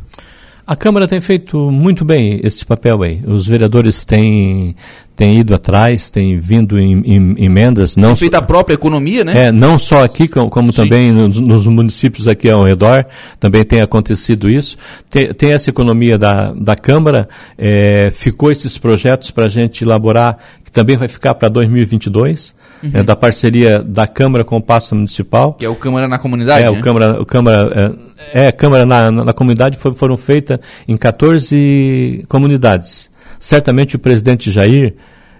A 0.66 0.74
Câmara 0.74 1.06
tem 1.06 1.20
feito 1.20 1.70
muito 1.70 2.06
bem 2.06 2.40
esse 2.42 2.64
papel 2.64 3.02
aí. 3.02 3.20
Os 3.26 3.46
vereadores 3.46 4.02
têm, 4.02 4.74
têm 5.14 5.38
ido 5.40 5.54
atrás, 5.54 6.08
têm 6.08 6.38
vindo 6.38 6.78
em, 6.78 7.02
em 7.04 7.44
emendas. 7.44 7.96
Não 7.96 8.08
tem 8.08 8.16
feito 8.16 8.36
a 8.36 8.42
própria 8.42 8.74
economia, 8.74 9.22
né? 9.24 9.48
É, 9.48 9.52
não 9.52 9.78
só 9.78 10.02
aqui, 10.02 10.26
como, 10.26 10.48
como 10.48 10.72
também 10.72 11.12
nos, 11.12 11.38
nos, 11.38 11.66
municípios 11.66 12.26
aqui 12.26 12.48
ao 12.48 12.64
redor, 12.64 13.04
também 13.38 13.62
tem 13.62 13.82
acontecido 13.82 14.48
isso. 14.48 14.78
Tem, 15.10 15.34
tem 15.34 15.52
essa 15.52 15.68
economia 15.68 16.16
da, 16.16 16.54
da 16.54 16.74
Câmara, 16.74 17.28
é, 17.58 18.10
ficou 18.14 18.50
esses 18.50 18.78
projetos 18.78 19.30
para 19.30 19.44
a 19.44 19.50
gente 19.50 19.84
elaborar, 19.84 20.38
que 20.64 20.72
também 20.72 20.96
vai 20.96 21.08
ficar 21.08 21.34
para 21.34 21.50
2022 21.50 22.54
uhum. 22.84 22.90
é, 22.92 23.02
da 23.02 23.16
parceria 23.16 23.82
da 23.82 24.06
Câmara 24.06 24.44
com 24.44 24.56
o 24.56 24.62
Passo 24.62 24.94
Municipal. 24.94 25.54
Que 25.54 25.64
é 25.64 25.68
o 25.68 25.74
Câmara 25.74 26.06
na 26.06 26.18
Comunidade, 26.18 26.64
É, 26.64 26.70
né? 26.70 26.78
o 26.78 26.80
Câmara, 26.80 27.20
o 27.20 27.26
Câmara, 27.26 27.96
é, 28.32 28.46
é 28.48 28.52
Câmara 28.52 28.84
na, 28.84 29.10
na, 29.10 29.24
na 29.24 29.32
comunidade 29.32 29.78
foi, 29.78 29.94
foram 29.94 30.16
feitas 30.16 30.58
em 30.86 30.96
14 30.96 32.24
comunidades. 32.28 33.10
Certamente 33.38 33.96
o 33.96 33.98
presidente 33.98 34.50
Jair 34.50 34.94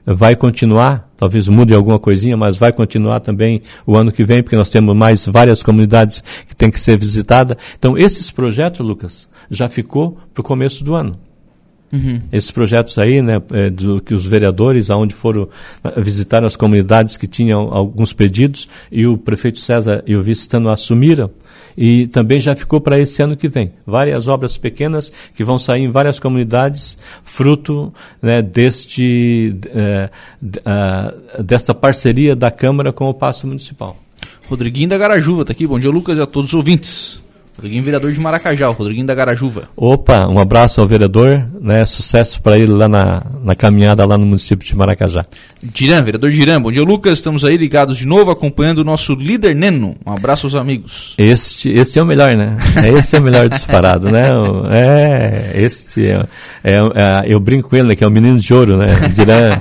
vai 0.07 0.37
continuar, 0.37 1.11
talvez 1.16 1.48
mude 1.48 1.74
alguma 1.74 1.98
coisinha, 1.98 2.37
mas 2.37 2.59
vai 2.59 2.72
continuar 2.72 3.20
também 3.20 3.62
o 3.87 3.96
ano 3.96 4.12
que 4.12 4.24
vem, 4.24 4.42
porque 4.42 4.57
nós 4.57 4.68
temos 4.68 4.94
mais 4.94 5.26
várias 5.26 5.62
comunidades 5.62 6.22
que 6.46 6.54
têm 6.54 6.70
que 6.70 6.78
ser 6.78 6.98
visitadas. 6.98 7.57
Então, 7.78 7.96
esses 7.96 8.30
projetos, 8.30 8.87
Lucas, 8.87 9.28
já 9.50 9.68
ficou 9.68 10.18
para 10.33 10.40
o 10.42 10.44
começo 10.44 10.85
do 10.85 10.94
ano. 10.94 11.16
Uhum. 11.92 12.20
Esses 12.33 12.51
projetos 12.51 12.99
aí, 12.99 13.23
né, 13.23 13.40
é, 13.53 13.70
do, 13.70 14.01
que 14.01 14.14
os 14.14 14.27
vereadores, 14.27 14.90
aonde 14.90 15.14
foram 15.14 15.49
visitar 15.97 16.44
as 16.44 16.57
comunidades 16.57 17.16
que 17.16 17.27
tinham 17.27 17.73
alguns 17.73 18.12
pedidos, 18.12 18.68
e 18.90 19.07
o 19.07 19.16
prefeito 19.16 19.61
César 19.61 20.03
e 20.07 20.16
o 20.16 20.23
vice-estando 20.23 20.70
assumiram, 20.70 21.31
e 21.77 22.07
também 22.09 22.40
já 22.40 22.55
ficou 22.55 22.81
para 22.81 22.99
esse 22.99 23.23
ano 23.23 23.37
que 23.37 23.49
vem. 23.49 23.73
Várias 23.87 24.29
obras 24.29 24.57
pequenas 24.57 25.12
que 25.37 25.44
vão 25.44 25.59
sair 25.59 25.83
em 25.83 25.90
várias 25.90 26.18
comunidades, 26.18 26.97
fruto 27.23 27.92
né, 28.20 28.42
deste, 28.42 29.57
é, 29.66 30.11
desta 31.42 31.75
parceria 31.75 32.35
da 32.35 32.51
Câmara 32.51 32.92
com 32.92 33.09
o 33.09 33.14
Passo 33.14 33.47
Municipal. 33.47 33.97
Rodriguinho 34.49 34.88
da 34.88 34.99
Garajuva 34.99 35.42
está 35.42 35.53
aqui. 35.53 35.66
Bom 35.66 35.79
dia, 35.79 35.90
Lucas, 35.90 36.18
e 36.18 36.20
a 36.20 36.27
todos 36.27 36.51
os 36.51 36.55
ouvintes. 36.55 37.23
Rodriguinho, 37.57 37.85
vereador 37.85 38.12
de 38.12 38.19
Maracajá, 38.19 38.67
Rodriguinho 38.67 39.07
da 39.07 39.14
Garajuva. 39.14 39.69
Opa, 39.77 40.27
um 40.27 40.40
abraço 40.40 40.81
ao 40.81 40.88
vereador, 40.88 41.47
né? 41.61 41.87
Sucesso 41.87 42.43
para 42.43 42.59
ele 42.59 42.73
lá 42.73 42.88
na, 42.88 43.23
na 43.45 43.55
caminhada 43.55 44.05
lá 44.05 44.19
no 44.19 44.27
município 44.27 44.67
de 44.67 44.77
Maracajá. 44.77 45.25
Dirã, 45.62 46.03
vereador 46.03 46.33
Dirã, 46.33 46.61
bom 46.61 46.73
dia 46.73 46.83
Lucas, 46.83 47.19
estamos 47.19 47.45
aí 47.45 47.57
ligados 47.57 47.97
de 47.97 48.07
novo 48.07 48.31
acompanhando 48.31 48.79
o 48.79 48.85
nosso 48.85 49.14
líder 49.14 49.55
Neno. 49.55 49.97
Um 50.05 50.12
abraço 50.12 50.47
aos 50.47 50.57
amigos. 50.57 51.14
Este, 51.17 51.71
esse 51.71 51.99
é 51.99 52.03
o 52.03 52.07
melhor, 52.07 52.37
né? 52.37 52.57
Esse 52.99 53.14
é 53.17 53.21
o 53.21 53.23
melhor 53.23 53.49
disparado, 53.49 54.11
né? 54.11 54.29
É, 54.71 55.53
este 55.55 56.09
é, 56.09 56.27
é, 56.64 56.75
é, 56.75 57.25
eu 57.27 57.38
brinco 57.38 57.71
com 57.71 57.77
ele, 57.77 57.88
né, 57.88 57.97
que 57.97 58.03
é 58.03 58.07
o 58.07 58.11
menino 58.11 58.38
de 58.38 58.53
ouro, 58.53 58.77
né? 58.77 59.09
Dirã, 59.14 59.61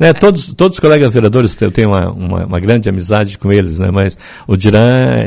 né? 0.00 0.14
Todos, 0.14 0.54
todos 0.54 0.76
os 0.76 0.80
colegas 0.80 1.12
vereadores, 1.12 1.60
eu 1.60 1.70
tenho 1.70 1.90
uma, 1.90 2.10
uma, 2.10 2.46
uma 2.46 2.58
grande 2.58 2.88
amizade 2.88 3.36
com 3.36 3.52
eles, 3.52 3.78
né? 3.78 3.90
Mas 3.90 4.16
o 4.48 4.56
Dirã 4.56 4.80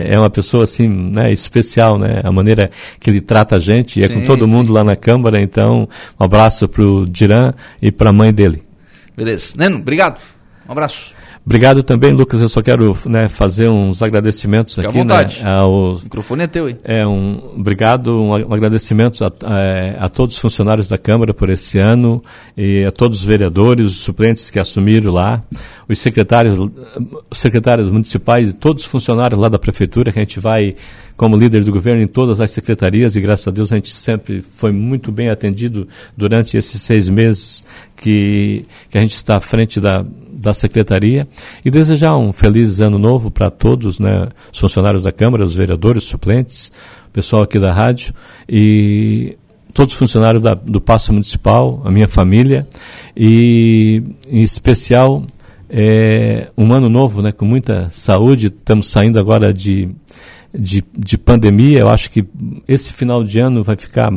é 0.03 0.17
uma 0.17 0.31
pessoa 0.31 0.63
assim, 0.63 0.87
né? 0.87 1.31
Especial, 1.31 1.99
né? 1.99 2.21
A 2.23 2.31
maneira 2.31 2.71
que 2.99 3.11
ele 3.11 3.21
trata 3.21 3.57
a 3.57 3.59
gente, 3.59 3.99
e 3.99 4.03
é 4.03 4.07
sim, 4.07 4.15
com 4.15 4.25
todo 4.25 4.47
mundo 4.47 4.67
sim. 4.67 4.73
lá 4.73 4.83
na 4.83 4.95
Câmara, 4.95 5.39
então 5.39 5.87
um 6.19 6.23
abraço 6.23 6.67
para 6.67 6.81
o 6.81 7.05
Diran 7.05 7.53
e 7.79 7.91
para 7.91 8.09
a 8.09 8.13
mãe 8.13 8.33
dele. 8.33 8.63
Beleza. 9.15 9.53
Neno, 9.55 9.77
obrigado. 9.77 10.19
Um 10.67 10.71
abraço. 10.71 11.13
Obrigado 11.45 11.83
também, 11.83 12.13
Lucas. 12.13 12.41
Eu 12.41 12.47
só 12.47 12.61
quero 12.61 12.97
né, 13.05 13.27
fazer 13.27 13.67
uns 13.67 14.01
agradecimentos 14.01 14.75
Fique 14.75 14.87
aqui. 14.87 14.99
À 14.99 15.03
né, 15.03 15.13
vontade. 15.13 15.43
Né, 15.43 15.49
aos, 15.51 16.01
o 16.01 16.03
microfone 16.05 16.43
é 16.43 16.47
teu 16.47 16.65
aí. 16.67 16.77
É, 16.83 17.05
um, 17.05 17.53
obrigado, 17.57 18.21
um, 18.21 18.29
um 18.29 18.53
agradecimento 18.53 19.25
a, 19.25 19.27
a, 19.27 20.05
a, 20.05 20.09
todos 20.09 20.37
os 20.37 20.41
funcionários 20.41 20.87
da 20.87 20.97
Câmara 20.97 21.33
por 21.33 21.49
esse 21.49 21.77
ano 21.77 22.23
e 22.55 22.85
a 22.85 22.91
todos 22.91 23.19
os 23.19 23.25
vereadores, 23.25 23.87
os 23.87 23.99
suplentes 23.99 24.49
que 24.49 24.57
assumiram 24.57 25.11
lá, 25.11 25.41
os 25.87 25.99
secretários, 25.99 26.57
os 27.29 27.37
secretários 27.37 27.89
municipais 27.89 28.49
e 28.49 28.53
todos 28.53 28.83
os 28.83 28.89
funcionários 28.89 29.39
lá 29.39 29.49
da 29.49 29.59
Prefeitura, 29.59 30.11
que 30.11 30.19
a 30.19 30.21
gente 30.21 30.39
vai 30.39 30.75
como 31.15 31.37
líder 31.37 31.63
do 31.63 31.71
governo 31.71 32.01
em 32.01 32.07
todas 32.07 32.39
as 32.39 32.51
secretarias 32.51 33.15
e 33.15 33.21
graças 33.21 33.47
a 33.47 33.51
Deus 33.51 33.71
a 33.71 33.75
gente 33.75 33.93
sempre 33.93 34.43
foi 34.57 34.71
muito 34.71 35.11
bem 35.11 35.29
atendido 35.29 35.87
durante 36.17 36.57
esses 36.57 36.81
seis 36.81 37.07
meses 37.07 37.63
que, 37.95 38.65
que 38.89 38.97
a 38.97 39.01
gente 39.01 39.13
está 39.13 39.35
à 39.35 39.41
frente 39.41 39.79
da, 39.79 40.03
da 40.31 40.53
secretaria. 40.53 41.27
E 41.63 41.69
desejar 41.69 42.17
um 42.17 42.33
feliz 42.33 42.81
ano 42.81 42.97
novo 42.97 43.29
para 43.29 43.49
todos, 43.49 43.99
né, 43.99 44.27
os 44.51 44.59
funcionários 44.59 45.03
da 45.03 45.11
Câmara, 45.11 45.45
os 45.45 45.53
vereadores, 45.53 46.03
os 46.03 46.09
suplentes, 46.09 46.71
o 47.07 47.11
pessoal 47.11 47.43
aqui 47.43 47.59
da 47.59 47.71
rádio 47.71 48.13
e 48.49 49.37
todos 49.73 49.93
os 49.93 49.99
funcionários 49.99 50.41
da, 50.41 50.53
do 50.53 50.81
Passo 50.81 51.11
Municipal, 51.11 51.81
a 51.85 51.91
minha 51.91 52.07
família 52.07 52.67
e 53.15 54.03
em 54.27 54.41
especial 54.41 55.23
é, 55.73 56.49
um 56.55 56.71
ano 56.71 56.87
novo, 56.87 57.21
né, 57.21 57.31
com 57.31 57.45
muita 57.45 57.89
saúde. 57.89 58.47
Estamos 58.47 58.87
saindo 58.87 59.19
agora 59.19 59.51
de 59.51 59.89
de, 60.53 60.83
de 60.95 61.17
pandemia, 61.17 61.79
eu 61.79 61.89
acho 61.89 62.11
que 62.11 62.23
esse 62.67 62.93
final 62.93 63.23
de 63.23 63.39
ano 63.39 63.63
vai 63.63 63.75
ficar 63.75 64.11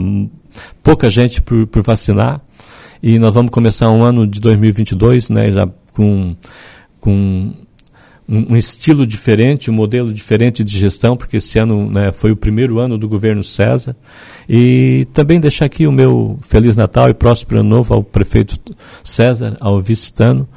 pouca 0.82 1.08
gente 1.08 1.40
por, 1.40 1.66
por 1.66 1.82
vacinar 1.82 2.42
e 3.02 3.18
nós 3.18 3.32
vamos 3.32 3.50
começar 3.50 3.90
um 3.90 4.02
ano 4.02 4.26
de 4.26 4.40
2022, 4.40 5.30
né, 5.30 5.50
já 5.50 5.68
com, 5.92 6.36
com 7.00 7.54
um, 8.28 8.56
estilo 8.56 9.06
diferente, 9.06 9.70
um 9.70 9.74
modelo 9.74 10.12
diferente 10.12 10.62
de 10.62 10.76
gestão, 10.76 11.16
porque 11.16 11.38
esse 11.38 11.58
ano 11.58 11.90
né, 11.90 12.12
foi 12.12 12.32
o 12.32 12.36
primeiro 12.36 12.78
ano 12.78 12.98
do 12.98 13.08
governo 13.08 13.44
César. 13.44 13.96
E 14.48 15.06
também 15.12 15.38
deixar 15.38 15.66
aqui 15.66 15.86
o 15.86 15.92
meu 15.92 16.38
Feliz 16.42 16.74
Natal 16.74 17.08
e 17.08 17.14
próspero 17.14 17.60
ano 17.60 17.68
novo 17.68 17.94
ao 17.94 18.02
prefeito 18.02 18.58
César, 19.04 19.56
ao 19.60 19.80
vice-tano, 19.80 20.48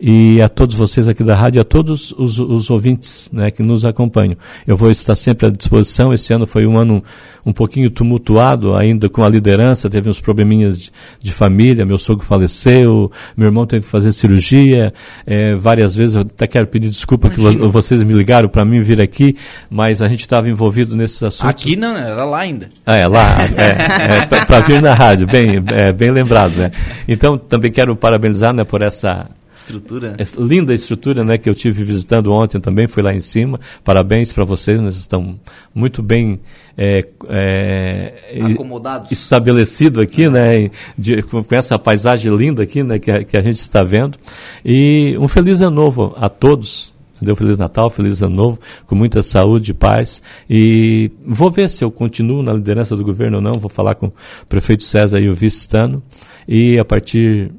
e 0.00 0.42
a 0.42 0.48
todos 0.48 0.74
vocês 0.74 1.08
aqui 1.08 1.22
da 1.22 1.34
rádio, 1.34 1.60
a 1.60 1.64
todos 1.64 2.12
os, 2.18 2.38
os 2.38 2.68
ouvintes 2.68 3.28
né, 3.32 3.50
que 3.50 3.62
nos 3.62 3.84
acompanham. 3.84 4.36
Eu 4.66 4.76
vou 4.76 4.90
estar 4.90 5.14
sempre 5.16 5.46
à 5.46 5.50
disposição. 5.50 6.12
Esse 6.12 6.32
ano 6.32 6.46
foi 6.46 6.66
um 6.66 6.76
ano 6.76 7.02
um 7.46 7.52
pouquinho 7.52 7.90
tumultuado, 7.90 8.74
ainda 8.74 9.08
com 9.08 9.22
a 9.22 9.28
liderança, 9.28 9.90
teve 9.90 10.08
uns 10.08 10.18
probleminhas 10.18 10.78
de, 10.78 10.92
de 11.20 11.30
família, 11.30 11.84
meu 11.84 11.98
sogro 11.98 12.24
faleceu, 12.24 13.12
meu 13.36 13.48
irmão 13.48 13.66
teve 13.66 13.84
que 13.84 13.90
fazer 13.90 14.12
cirurgia, 14.12 14.94
é, 15.26 15.54
várias 15.54 15.94
vezes, 15.94 16.16
eu 16.16 16.22
até 16.22 16.46
quero 16.46 16.66
pedir 16.66 16.88
desculpa 16.88 17.28
Imagina. 17.28 17.66
que 17.66 17.70
vocês 17.70 18.02
me 18.02 18.14
ligaram 18.14 18.48
para 18.48 18.64
mim 18.64 18.80
vir 18.80 19.00
aqui, 19.00 19.36
mas 19.68 20.00
a 20.00 20.08
gente 20.08 20.20
estava 20.20 20.48
envolvido 20.48 20.96
nesses 20.96 21.22
assuntos. 21.22 21.50
Aqui 21.50 21.76
não, 21.76 21.94
era 21.94 22.24
lá 22.24 22.38
ainda. 22.38 22.70
Ah, 22.86 22.96
é, 22.96 23.06
lá, 23.06 23.36
é, 23.42 24.22
é 24.22 24.26
para 24.26 24.60
vir 24.60 24.80
na 24.80 24.94
rádio, 24.94 25.26
bem, 25.26 25.62
é, 25.68 25.92
bem 25.92 26.10
lembrado. 26.10 26.56
Né? 26.56 26.70
Então, 27.06 27.36
também 27.36 27.70
quero 27.70 27.94
parabenizar 27.94 28.54
né, 28.54 28.64
por 28.64 28.80
essa 28.80 29.28
Estrutura. 29.56 30.16
Essa 30.18 30.40
linda 30.40 30.74
estrutura, 30.74 31.22
né, 31.22 31.38
que 31.38 31.48
eu 31.48 31.54
tive 31.54 31.84
visitando 31.84 32.32
ontem 32.32 32.60
também, 32.60 32.86
fui 32.88 33.02
lá 33.02 33.14
em 33.14 33.20
cima. 33.20 33.60
Parabéns 33.84 34.32
para 34.32 34.44
vocês, 34.44 34.80
nós 34.80 34.96
estão 34.96 35.38
muito 35.74 36.02
bem 36.02 36.40
é, 36.76 37.06
é, 37.28 38.14
acomodados, 38.52 39.12
estabelecido 39.12 40.00
aqui, 40.00 40.28
né, 40.28 40.70
de, 40.98 41.22
com 41.22 41.44
essa 41.50 41.78
paisagem 41.78 42.36
linda 42.36 42.62
aqui, 42.62 42.82
né, 42.82 42.98
que 42.98 43.10
a, 43.10 43.22
que 43.22 43.36
a 43.36 43.42
gente 43.42 43.58
está 43.58 43.84
vendo. 43.84 44.18
E 44.64 45.16
um 45.20 45.28
feliz 45.28 45.60
ano 45.60 45.76
novo 45.76 46.14
a 46.18 46.28
todos. 46.28 46.92
Deu 47.22 47.36
Feliz 47.36 47.56
Natal, 47.56 47.88
Feliz 47.88 48.22
Ano 48.22 48.36
Novo, 48.36 48.60
com 48.86 48.94
muita 48.94 49.22
saúde 49.22 49.70
e 49.70 49.74
paz. 49.74 50.20
E 50.50 51.10
vou 51.24 51.50
ver 51.50 51.70
se 51.70 51.82
eu 51.82 51.90
continuo 51.90 52.42
na 52.42 52.52
liderança 52.52 52.94
do 52.94 53.04
governo 53.04 53.36
ou 53.36 53.42
não. 53.42 53.58
Vou 53.58 53.70
falar 53.70 53.94
com 53.94 54.08
o 54.08 54.12
prefeito 54.46 54.82
César 54.82 55.20
e 55.20 55.30
o 55.30 55.34
vice-estano. 55.34 56.02
E 56.46 56.78
a 56.78 56.84
partir 56.84 57.50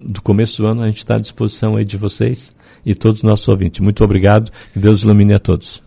do 0.00 0.22
começo 0.22 0.62
do 0.62 0.66
ano, 0.66 0.82
a 0.82 0.86
gente 0.86 0.98
está 0.98 1.16
à 1.16 1.18
disposição 1.18 1.76
aí 1.76 1.84
de 1.84 1.96
vocês 1.96 2.50
e 2.84 2.94
todos 2.94 3.20
os 3.20 3.24
nossos 3.24 3.46
ouvintes. 3.48 3.80
Muito 3.80 4.02
obrigado, 4.02 4.50
que 4.72 4.78
Deus 4.78 5.02
ilumine 5.02 5.34
a 5.34 5.38
todos. 5.38 5.82